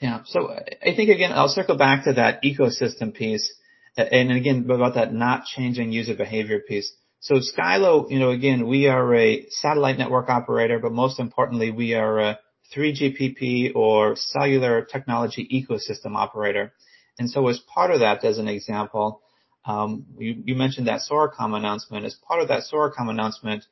Yeah. 0.00 0.20
So 0.24 0.50
I 0.50 0.94
think 0.96 1.10
again, 1.10 1.32
I'll 1.34 1.48
circle 1.48 1.76
back 1.76 2.04
to 2.04 2.14
that 2.14 2.42
ecosystem 2.42 3.12
piece 3.12 3.52
and 3.94 4.32
again 4.32 4.64
about 4.70 4.94
that 4.94 5.12
not 5.12 5.44
changing 5.44 5.92
user 5.92 6.14
behavior 6.14 6.60
piece. 6.60 6.90
So 7.18 7.34
Skylo, 7.34 8.10
you 8.10 8.18
know, 8.18 8.30
again, 8.30 8.66
we 8.66 8.86
are 8.86 9.14
a 9.14 9.46
satellite 9.50 9.98
network 9.98 10.30
operator, 10.30 10.78
but 10.78 10.92
most 10.92 11.20
importantly, 11.20 11.70
we 11.70 11.92
are 11.92 12.18
a 12.18 12.38
3GPP 12.74 13.76
or 13.76 14.16
cellular 14.16 14.82
technology 14.82 15.46
ecosystem 15.52 16.16
operator. 16.16 16.72
And 17.18 17.28
so 17.28 17.46
as 17.48 17.58
part 17.58 17.90
of 17.90 18.00
that, 18.00 18.24
as 18.24 18.38
an 18.38 18.48
example, 18.48 19.20
you, 19.66 20.42
you, 20.44 20.54
mentioned 20.54 20.86
that 20.86 21.00
Soracom 21.08 21.56
announcement. 21.56 22.04
As 22.04 22.14
part 22.14 22.40
of 22.40 22.48
that 22.48 22.62
Soracom 22.72 23.10
announcement, 23.10 23.64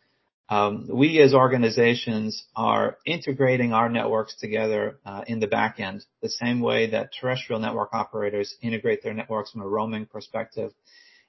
um, 0.50 0.88
we 0.90 1.20
as 1.20 1.34
organizations 1.34 2.44
are 2.56 2.96
integrating 3.04 3.72
our 3.72 3.88
networks 3.88 4.34
together 4.36 4.98
uh, 5.04 5.24
in 5.26 5.40
the 5.40 5.46
back 5.46 5.78
end, 5.78 6.04
the 6.22 6.30
same 6.30 6.60
way 6.60 6.90
that 6.90 7.10
terrestrial 7.18 7.60
network 7.60 7.90
operators 7.92 8.54
integrate 8.62 9.02
their 9.02 9.14
networks 9.14 9.50
from 9.50 9.62
a 9.62 9.68
roaming 9.68 10.06
perspective. 10.06 10.72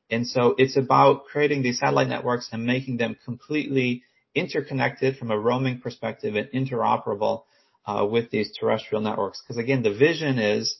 And 0.10 0.26
so 0.26 0.56
it's 0.58 0.78
about 0.78 1.26
creating 1.26 1.62
these 1.64 1.80
satellite 1.80 2.08
networks 2.08 2.50
and 2.52 2.66
making 2.66 2.98
them 2.98 3.18
completely 3.26 4.04
interconnected 4.34 5.18
from 5.18 5.32
a 5.32 5.40
roaming 5.40 5.80
perspective 5.80 6.36
and 6.36 6.50
interoperable 6.52 7.44
uh, 7.86 8.06
with 8.10 8.30
these 8.32 8.56
terrestrial 8.58 9.02
networks. 9.02 9.42
Because 9.42 9.58
again, 9.58 9.84
the 9.84 9.94
vision 9.94 10.40
is 10.40 10.78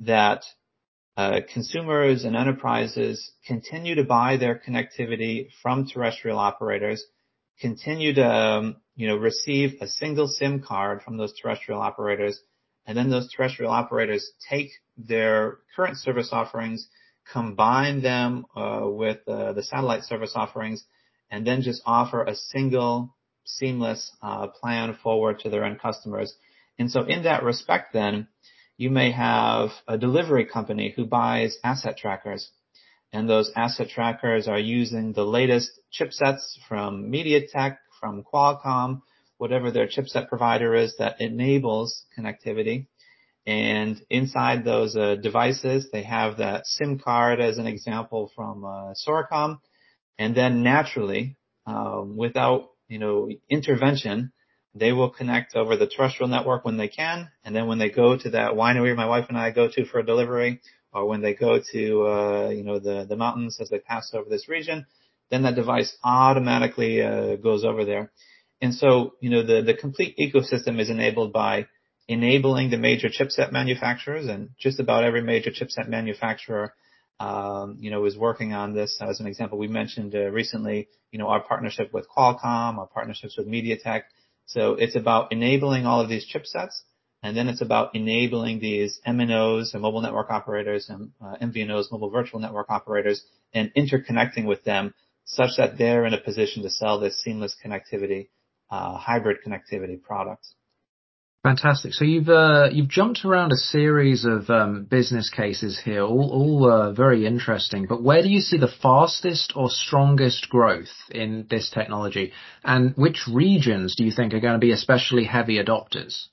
that 0.00 0.44
uh, 1.16 1.40
consumers 1.52 2.24
and 2.24 2.36
enterprises 2.36 3.32
continue 3.46 3.94
to 3.96 4.04
buy 4.04 4.36
their 4.36 4.60
connectivity 4.66 5.48
from 5.62 5.86
terrestrial 5.86 6.38
operators, 6.38 7.04
continue 7.60 8.14
to 8.14 8.24
um, 8.24 8.76
you 8.96 9.08
know 9.08 9.16
receive 9.16 9.74
a 9.80 9.88
single 9.88 10.28
SIM 10.28 10.62
card 10.62 11.02
from 11.02 11.16
those 11.16 11.34
terrestrial 11.38 11.80
operators, 11.80 12.40
and 12.86 12.96
then 12.96 13.10
those 13.10 13.32
terrestrial 13.32 13.72
operators 13.72 14.30
take 14.48 14.70
their 14.96 15.58
current 15.76 15.96
service 15.96 16.30
offerings 16.32 16.88
combine 17.32 18.02
them 18.02 18.46
uh, 18.56 18.80
with 18.82 19.18
uh, 19.28 19.52
the 19.52 19.62
satellite 19.62 20.04
service 20.04 20.32
offerings, 20.34 20.84
and 21.30 21.46
then 21.46 21.62
just 21.62 21.82
offer 21.86 22.24
a 22.24 22.34
single 22.34 23.14
seamless 23.44 24.12
plan 24.60 24.96
forward 25.02 25.40
to 25.40 25.50
their 25.50 25.64
end 25.64 25.80
customers. 25.80 26.34
And 26.78 26.90
so 26.90 27.02
in 27.02 27.24
that 27.24 27.42
respect 27.42 27.92
then, 27.92 28.28
you 28.80 28.88
may 28.88 29.10
have 29.12 29.68
a 29.86 29.98
delivery 29.98 30.46
company 30.46 30.90
who 30.96 31.04
buys 31.04 31.58
asset 31.62 31.98
trackers, 31.98 32.50
and 33.12 33.28
those 33.28 33.52
asset 33.54 33.90
trackers 33.90 34.48
are 34.48 34.58
using 34.58 35.12
the 35.12 35.22
latest 35.22 35.70
chipsets 35.92 36.56
from 36.66 37.12
MediaTek, 37.12 37.76
from 38.00 38.24
Qualcomm, 38.24 39.02
whatever 39.36 39.70
their 39.70 39.86
chipset 39.86 40.30
provider 40.30 40.74
is 40.74 40.96
that 40.98 41.20
enables 41.20 42.06
connectivity. 42.18 42.86
And 43.46 44.00
inside 44.08 44.64
those 44.64 44.96
uh, 44.96 45.16
devices, 45.16 45.88
they 45.92 46.04
have 46.04 46.38
that 46.38 46.64
SIM 46.64 46.98
card 46.98 47.38
as 47.38 47.58
an 47.58 47.66
example 47.66 48.32
from 48.34 48.64
uh, 48.64 48.94
Soracom. 49.06 49.58
And 50.18 50.34
then 50.34 50.62
naturally, 50.62 51.36
um, 51.66 52.16
without 52.16 52.70
you 52.88 52.98
know 52.98 53.28
intervention, 53.50 54.32
they 54.74 54.92
will 54.92 55.10
connect 55.10 55.56
over 55.56 55.76
the 55.76 55.86
terrestrial 55.86 56.28
network 56.28 56.64
when 56.64 56.76
they 56.76 56.88
can. 56.88 57.28
And 57.44 57.54
then 57.54 57.66
when 57.66 57.78
they 57.78 57.90
go 57.90 58.16
to 58.16 58.30
that 58.30 58.52
winery 58.52 58.94
my 58.96 59.06
wife 59.06 59.26
and 59.28 59.38
I 59.38 59.50
go 59.50 59.68
to 59.68 59.84
for 59.84 59.98
a 59.98 60.06
delivery, 60.06 60.60
or 60.92 61.06
when 61.06 61.22
they 61.22 61.34
go 61.34 61.60
to 61.72 62.06
uh, 62.06 62.48
you 62.50 62.64
know 62.64 62.78
the 62.78 63.06
the 63.08 63.16
mountains 63.16 63.58
as 63.60 63.68
they 63.68 63.78
pass 63.78 64.12
over 64.14 64.28
this 64.28 64.48
region, 64.48 64.86
then 65.30 65.42
that 65.42 65.54
device 65.54 65.96
automatically 66.02 67.02
uh, 67.02 67.36
goes 67.36 67.64
over 67.64 67.84
there. 67.84 68.10
And 68.60 68.74
so 68.74 69.14
you 69.20 69.30
know 69.30 69.42
the 69.44 69.62
the 69.62 69.74
complete 69.74 70.16
ecosystem 70.18 70.80
is 70.80 70.90
enabled 70.90 71.32
by 71.32 71.66
enabling 72.08 72.70
the 72.70 72.76
major 72.76 73.08
chipset 73.08 73.52
manufacturers, 73.52 74.26
and 74.26 74.50
just 74.58 74.80
about 74.80 75.04
every 75.04 75.22
major 75.22 75.50
chipset 75.50 75.88
manufacturer, 75.88 76.74
um, 77.20 77.76
you 77.78 77.90
know, 77.90 78.04
is 78.04 78.16
working 78.16 78.52
on 78.52 78.74
this. 78.74 78.98
As 79.00 79.20
an 79.20 79.26
example, 79.26 79.58
we 79.58 79.68
mentioned 79.68 80.14
uh, 80.14 80.30
recently, 80.30 80.88
you 81.12 81.18
know, 81.18 81.28
our 81.28 81.40
partnership 81.40 81.92
with 81.92 82.06
Qualcomm, 82.08 82.78
our 82.78 82.88
partnerships 82.92 83.36
with 83.38 83.46
MediaTek. 83.46 84.02
So 84.50 84.74
it's 84.74 84.96
about 84.96 85.30
enabling 85.30 85.86
all 85.86 86.00
of 86.00 86.08
these 86.08 86.26
chipsets, 86.26 86.80
and 87.22 87.36
then 87.36 87.46
it's 87.46 87.60
about 87.60 87.94
enabling 87.94 88.58
these 88.58 89.00
MNOs, 89.06 89.74
and 89.74 89.82
mobile 89.82 90.00
network 90.00 90.28
operators, 90.28 90.88
and 90.88 91.12
uh, 91.24 91.36
MVNOs, 91.40 91.92
mobile 91.92 92.10
virtual 92.10 92.40
network 92.40 92.68
operators, 92.68 93.22
and 93.54 93.72
interconnecting 93.74 94.46
with 94.46 94.64
them 94.64 94.92
such 95.24 95.50
that 95.56 95.78
they're 95.78 96.04
in 96.04 96.14
a 96.14 96.20
position 96.20 96.64
to 96.64 96.70
sell 96.70 96.98
this 96.98 97.22
seamless 97.22 97.54
connectivity, 97.64 98.28
uh, 98.70 98.96
hybrid 98.96 99.36
connectivity 99.46 100.02
products. 100.02 100.56
Fantastic. 101.42 101.94
So 101.94 102.04
you've 102.04 102.28
uh, 102.28 102.68
you've 102.70 102.90
jumped 102.90 103.24
around 103.24 103.50
a 103.50 103.56
series 103.56 104.26
of 104.26 104.50
um, 104.50 104.84
business 104.84 105.30
cases 105.30 105.80
here, 105.82 106.02
all 106.02 106.30
all 106.30 106.70
uh, 106.70 106.92
very 106.92 107.26
interesting. 107.26 107.86
But 107.88 108.02
where 108.02 108.22
do 108.22 108.28
you 108.28 108.40
see 108.40 108.58
the 108.58 108.68
fastest 108.82 109.54
or 109.56 109.70
strongest 109.70 110.50
growth 110.50 110.92
in 111.10 111.46
this 111.48 111.70
technology, 111.70 112.32
and 112.62 112.94
which 112.94 113.26
regions 113.26 113.96
do 113.96 114.04
you 114.04 114.12
think 114.12 114.34
are 114.34 114.40
going 114.40 114.60
to 114.60 114.66
be 114.66 114.72
especially 114.72 115.24
heavy 115.24 115.58
adopters? 115.58 116.26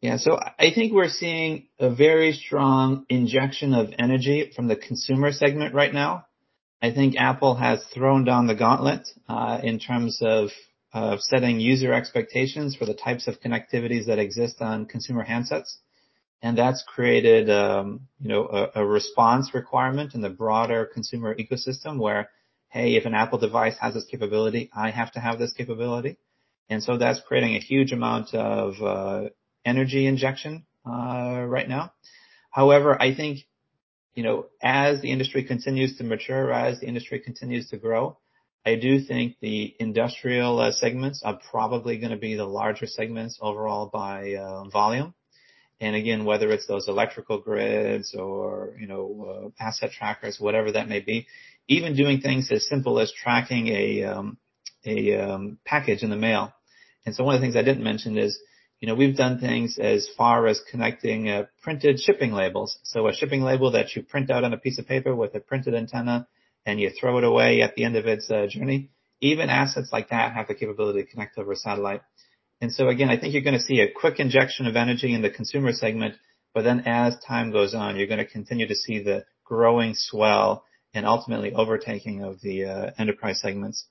Yeah, 0.00 0.18
so 0.18 0.38
I 0.60 0.70
think 0.72 0.92
we're 0.92 1.08
seeing 1.08 1.66
a 1.80 1.92
very 1.92 2.34
strong 2.34 3.06
injection 3.08 3.74
of 3.74 3.94
energy 3.98 4.52
from 4.54 4.68
the 4.68 4.76
consumer 4.76 5.32
segment 5.32 5.74
right 5.74 5.92
now. 5.92 6.26
I 6.80 6.92
think 6.92 7.16
Apple 7.16 7.56
has 7.56 7.82
thrown 7.92 8.24
down 8.24 8.46
the 8.46 8.54
gauntlet 8.54 9.08
uh, 9.28 9.58
in 9.62 9.80
terms 9.80 10.20
of 10.20 10.50
of 10.94 11.20
setting 11.20 11.58
user 11.58 11.92
expectations 11.92 12.76
for 12.76 12.86
the 12.86 12.94
types 12.94 13.26
of 13.26 13.40
connectivities 13.40 14.06
that 14.06 14.20
exist 14.20 14.56
on 14.60 14.86
consumer 14.86 15.26
handsets. 15.26 15.78
And 16.40 16.56
that's 16.56 16.84
created, 16.86 17.50
um, 17.50 18.02
you 18.20 18.28
know, 18.28 18.70
a, 18.74 18.84
response 18.84 19.52
requirement 19.54 20.14
in 20.14 20.20
the 20.20 20.30
broader 20.30 20.84
consumer 20.84 21.34
ecosystem 21.34 21.98
where, 21.98 22.30
hey, 22.68 22.94
if 22.94 23.06
an 23.06 23.14
Apple 23.14 23.38
device 23.38 23.76
has 23.80 23.94
this 23.94 24.04
capability, 24.04 24.70
I 24.74 24.90
have 24.90 25.10
to 25.12 25.20
have 25.20 25.38
this 25.38 25.52
capability. 25.52 26.16
And 26.68 26.82
so 26.82 26.96
that's 26.96 27.20
creating 27.26 27.56
a 27.56 27.60
huge 27.60 27.92
amount 27.92 28.32
of 28.32 28.74
uh, 28.80 29.28
energy 29.64 30.06
injection 30.06 30.64
uh, 30.86 31.44
right 31.48 31.68
now. 31.68 31.92
However, 32.50 33.00
I 33.00 33.14
think, 33.16 33.40
you 34.14 34.22
know, 34.22 34.46
as 34.62 35.00
the 35.00 35.10
industry 35.10 35.42
continues 35.42 35.96
to 35.96 36.04
mature, 36.04 36.52
as 36.52 36.80
the 36.80 36.86
industry 36.86 37.18
continues 37.18 37.68
to 37.70 37.78
grow, 37.78 38.18
I 38.66 38.76
do 38.76 39.00
think 39.00 39.36
the 39.40 39.74
industrial 39.78 40.58
uh, 40.58 40.72
segments 40.72 41.22
are 41.22 41.38
probably 41.50 41.98
going 41.98 42.12
to 42.12 42.16
be 42.16 42.34
the 42.34 42.46
larger 42.46 42.86
segments 42.86 43.38
overall 43.40 43.90
by 43.92 44.34
uh, 44.34 44.64
volume. 44.70 45.14
And 45.80 45.94
again, 45.94 46.24
whether 46.24 46.50
it's 46.50 46.66
those 46.66 46.88
electrical 46.88 47.40
grids 47.40 48.14
or, 48.14 48.74
you 48.80 48.86
know, 48.86 49.52
uh, 49.60 49.62
asset 49.62 49.90
trackers, 49.90 50.40
whatever 50.40 50.72
that 50.72 50.88
may 50.88 51.00
be, 51.00 51.26
even 51.68 51.94
doing 51.94 52.20
things 52.20 52.50
as 52.50 52.66
simple 52.66 52.98
as 53.00 53.12
tracking 53.12 53.68
a, 53.68 54.04
um, 54.04 54.38
um, 54.86 55.58
package 55.66 56.02
in 56.02 56.08
the 56.08 56.16
mail. 56.16 56.52
And 57.04 57.14
so 57.14 57.24
one 57.24 57.34
of 57.34 57.40
the 57.40 57.44
things 57.44 57.56
I 57.56 57.62
didn't 57.62 57.84
mention 57.84 58.16
is, 58.16 58.38
you 58.80 58.88
know, 58.88 58.94
we've 58.94 59.16
done 59.16 59.40
things 59.40 59.78
as 59.78 60.08
far 60.16 60.46
as 60.46 60.60
connecting 60.70 61.46
printed 61.62 62.00
shipping 62.00 62.32
labels. 62.32 62.78
So 62.82 63.08
a 63.08 63.14
shipping 63.14 63.42
label 63.42 63.72
that 63.72 63.94
you 63.94 64.02
print 64.02 64.30
out 64.30 64.44
on 64.44 64.54
a 64.54 64.58
piece 64.58 64.78
of 64.78 64.86
paper 64.86 65.14
with 65.14 65.34
a 65.34 65.40
printed 65.40 65.74
antenna 65.74 66.26
and 66.66 66.80
you 66.80 66.90
throw 66.90 67.18
it 67.18 67.24
away 67.24 67.62
at 67.62 67.74
the 67.74 67.84
end 67.84 67.96
of 67.96 68.06
its 68.06 68.30
uh, 68.30 68.46
journey, 68.48 68.90
even 69.20 69.50
assets 69.50 69.90
like 69.92 70.10
that 70.10 70.32
have 70.32 70.48
the 70.48 70.54
capability 70.54 71.02
to 71.02 71.10
connect 71.10 71.38
over 71.38 71.54
satellite. 71.54 72.02
And 72.60 72.72
so 72.72 72.88
again, 72.88 73.10
I 73.10 73.18
think 73.18 73.34
you're 73.34 73.42
going 73.42 73.58
to 73.58 73.62
see 73.62 73.80
a 73.80 73.92
quick 73.92 74.20
injection 74.20 74.66
of 74.66 74.76
energy 74.76 75.12
in 75.12 75.22
the 75.22 75.30
consumer 75.30 75.72
segment, 75.72 76.14
but 76.54 76.62
then 76.62 76.80
as 76.86 77.16
time 77.26 77.52
goes 77.52 77.74
on, 77.74 77.96
you're 77.96 78.06
going 78.06 78.24
to 78.24 78.26
continue 78.26 78.66
to 78.66 78.74
see 78.74 79.02
the 79.02 79.24
growing 79.44 79.94
swell 79.94 80.64
and 80.94 81.04
ultimately 81.04 81.52
overtaking 81.52 82.22
of 82.22 82.40
the 82.40 82.64
uh, 82.64 82.90
enterprise 82.98 83.40
segments. 83.40 83.86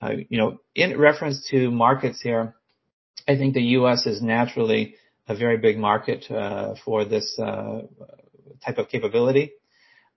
Uh, 0.00 0.12
you 0.28 0.38
know, 0.38 0.58
in 0.74 0.98
reference 0.98 1.44
to 1.50 1.70
markets 1.70 2.20
here, 2.20 2.54
I 3.26 3.36
think 3.36 3.54
the 3.54 3.62
U.S. 3.62 4.06
is 4.06 4.22
naturally 4.22 4.94
a 5.26 5.34
very 5.34 5.56
big 5.56 5.78
market 5.78 6.30
uh, 6.30 6.74
for 6.84 7.04
this 7.04 7.38
uh, 7.38 7.82
type 8.64 8.78
of 8.78 8.88
capability. 8.88 9.52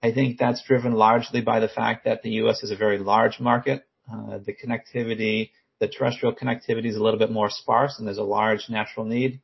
I 0.04 0.12
think 0.12 0.40
that's 0.40 0.64
driven 0.64 0.94
largely 0.94 1.42
by 1.42 1.60
the 1.60 1.68
fact 1.68 2.06
that 2.06 2.24
the 2.24 2.32
U.S. 2.42 2.64
is 2.64 2.72
a 2.72 2.76
very 2.76 2.98
large 2.98 3.40
market. 3.40 3.84
Uh, 4.12 4.40
the 4.44 4.54
connectivity, 4.54 5.52
the 5.80 5.88
terrestrial 5.88 6.34
connectivity 6.34 6.88
is 6.88 6.96
a 6.96 7.04
little 7.04 7.20
bit 7.20 7.32
more 7.32 7.50
sparse, 7.50 7.98
and 7.98 8.08
there's 8.08 8.18
a 8.18 8.24
large 8.24 8.68
natural 8.70 9.06
need. 9.06 9.42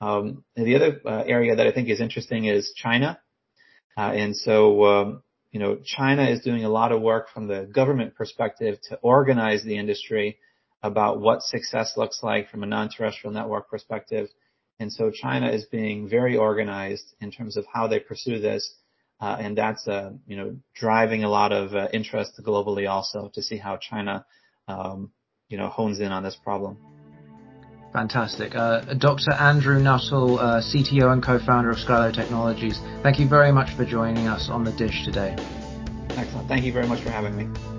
Um, 0.00 0.44
the 0.54 0.76
other 0.76 1.00
uh, 1.04 1.24
area 1.26 1.56
that 1.56 1.66
I 1.66 1.72
think 1.72 1.88
is 1.88 2.00
interesting 2.00 2.44
is 2.44 2.72
China. 2.76 3.18
Uh, 3.96 4.12
and 4.12 4.36
so, 4.36 4.84
um, 4.84 5.22
you 5.50 5.58
know, 5.58 5.78
China 5.84 6.24
is 6.28 6.42
doing 6.42 6.64
a 6.64 6.68
lot 6.68 6.92
of 6.92 7.00
work 7.00 7.28
from 7.32 7.48
the 7.48 7.62
government 7.72 8.14
perspective 8.14 8.78
to 8.90 8.96
organize 9.02 9.64
the 9.64 9.76
industry 9.76 10.38
about 10.82 11.20
what 11.20 11.42
success 11.42 11.94
looks 11.96 12.22
like 12.22 12.50
from 12.50 12.62
a 12.62 12.66
non-terrestrial 12.66 13.32
network 13.32 13.68
perspective. 13.68 14.28
And 14.78 14.92
so 14.92 15.10
China 15.10 15.50
is 15.50 15.64
being 15.64 16.08
very 16.08 16.36
organized 16.36 17.14
in 17.20 17.32
terms 17.32 17.56
of 17.56 17.64
how 17.72 17.88
they 17.88 17.98
pursue 17.98 18.38
this 18.38 18.72
and 19.20 19.56
that's 19.56 19.86
uh, 19.88 20.12
you 20.26 20.36
know 20.36 20.56
driving 20.74 21.24
a 21.24 21.28
lot 21.28 21.52
of 21.52 21.74
uh, 21.74 21.88
interest 21.92 22.40
globally 22.44 22.88
also 22.88 23.30
to 23.34 23.42
see 23.42 23.56
how 23.56 23.76
China 23.76 24.24
um, 24.68 25.10
you 25.48 25.58
know 25.58 25.68
hones 25.68 26.00
in 26.00 26.12
on 26.12 26.22
this 26.22 26.36
problem. 26.42 26.76
Fantastic. 27.92 28.54
Uh, 28.54 28.82
Dr. 28.94 29.32
Andrew 29.32 29.80
Nuttall, 29.80 30.38
uh, 30.38 30.60
CTO 30.60 31.10
and 31.10 31.22
co-founder 31.22 31.70
of 31.70 31.78
Skylo 31.78 32.14
Technologies, 32.14 32.78
thank 33.02 33.18
you 33.18 33.26
very 33.26 33.50
much 33.50 33.74
for 33.76 33.86
joining 33.86 34.28
us 34.28 34.50
on 34.50 34.62
the 34.62 34.72
dish 34.72 35.06
today. 35.06 35.34
Excellent. 36.16 36.48
Thank 36.48 36.64
you 36.64 36.72
very 36.72 36.86
much 36.86 37.02
for 37.02 37.10
having 37.10 37.34
me. 37.34 37.77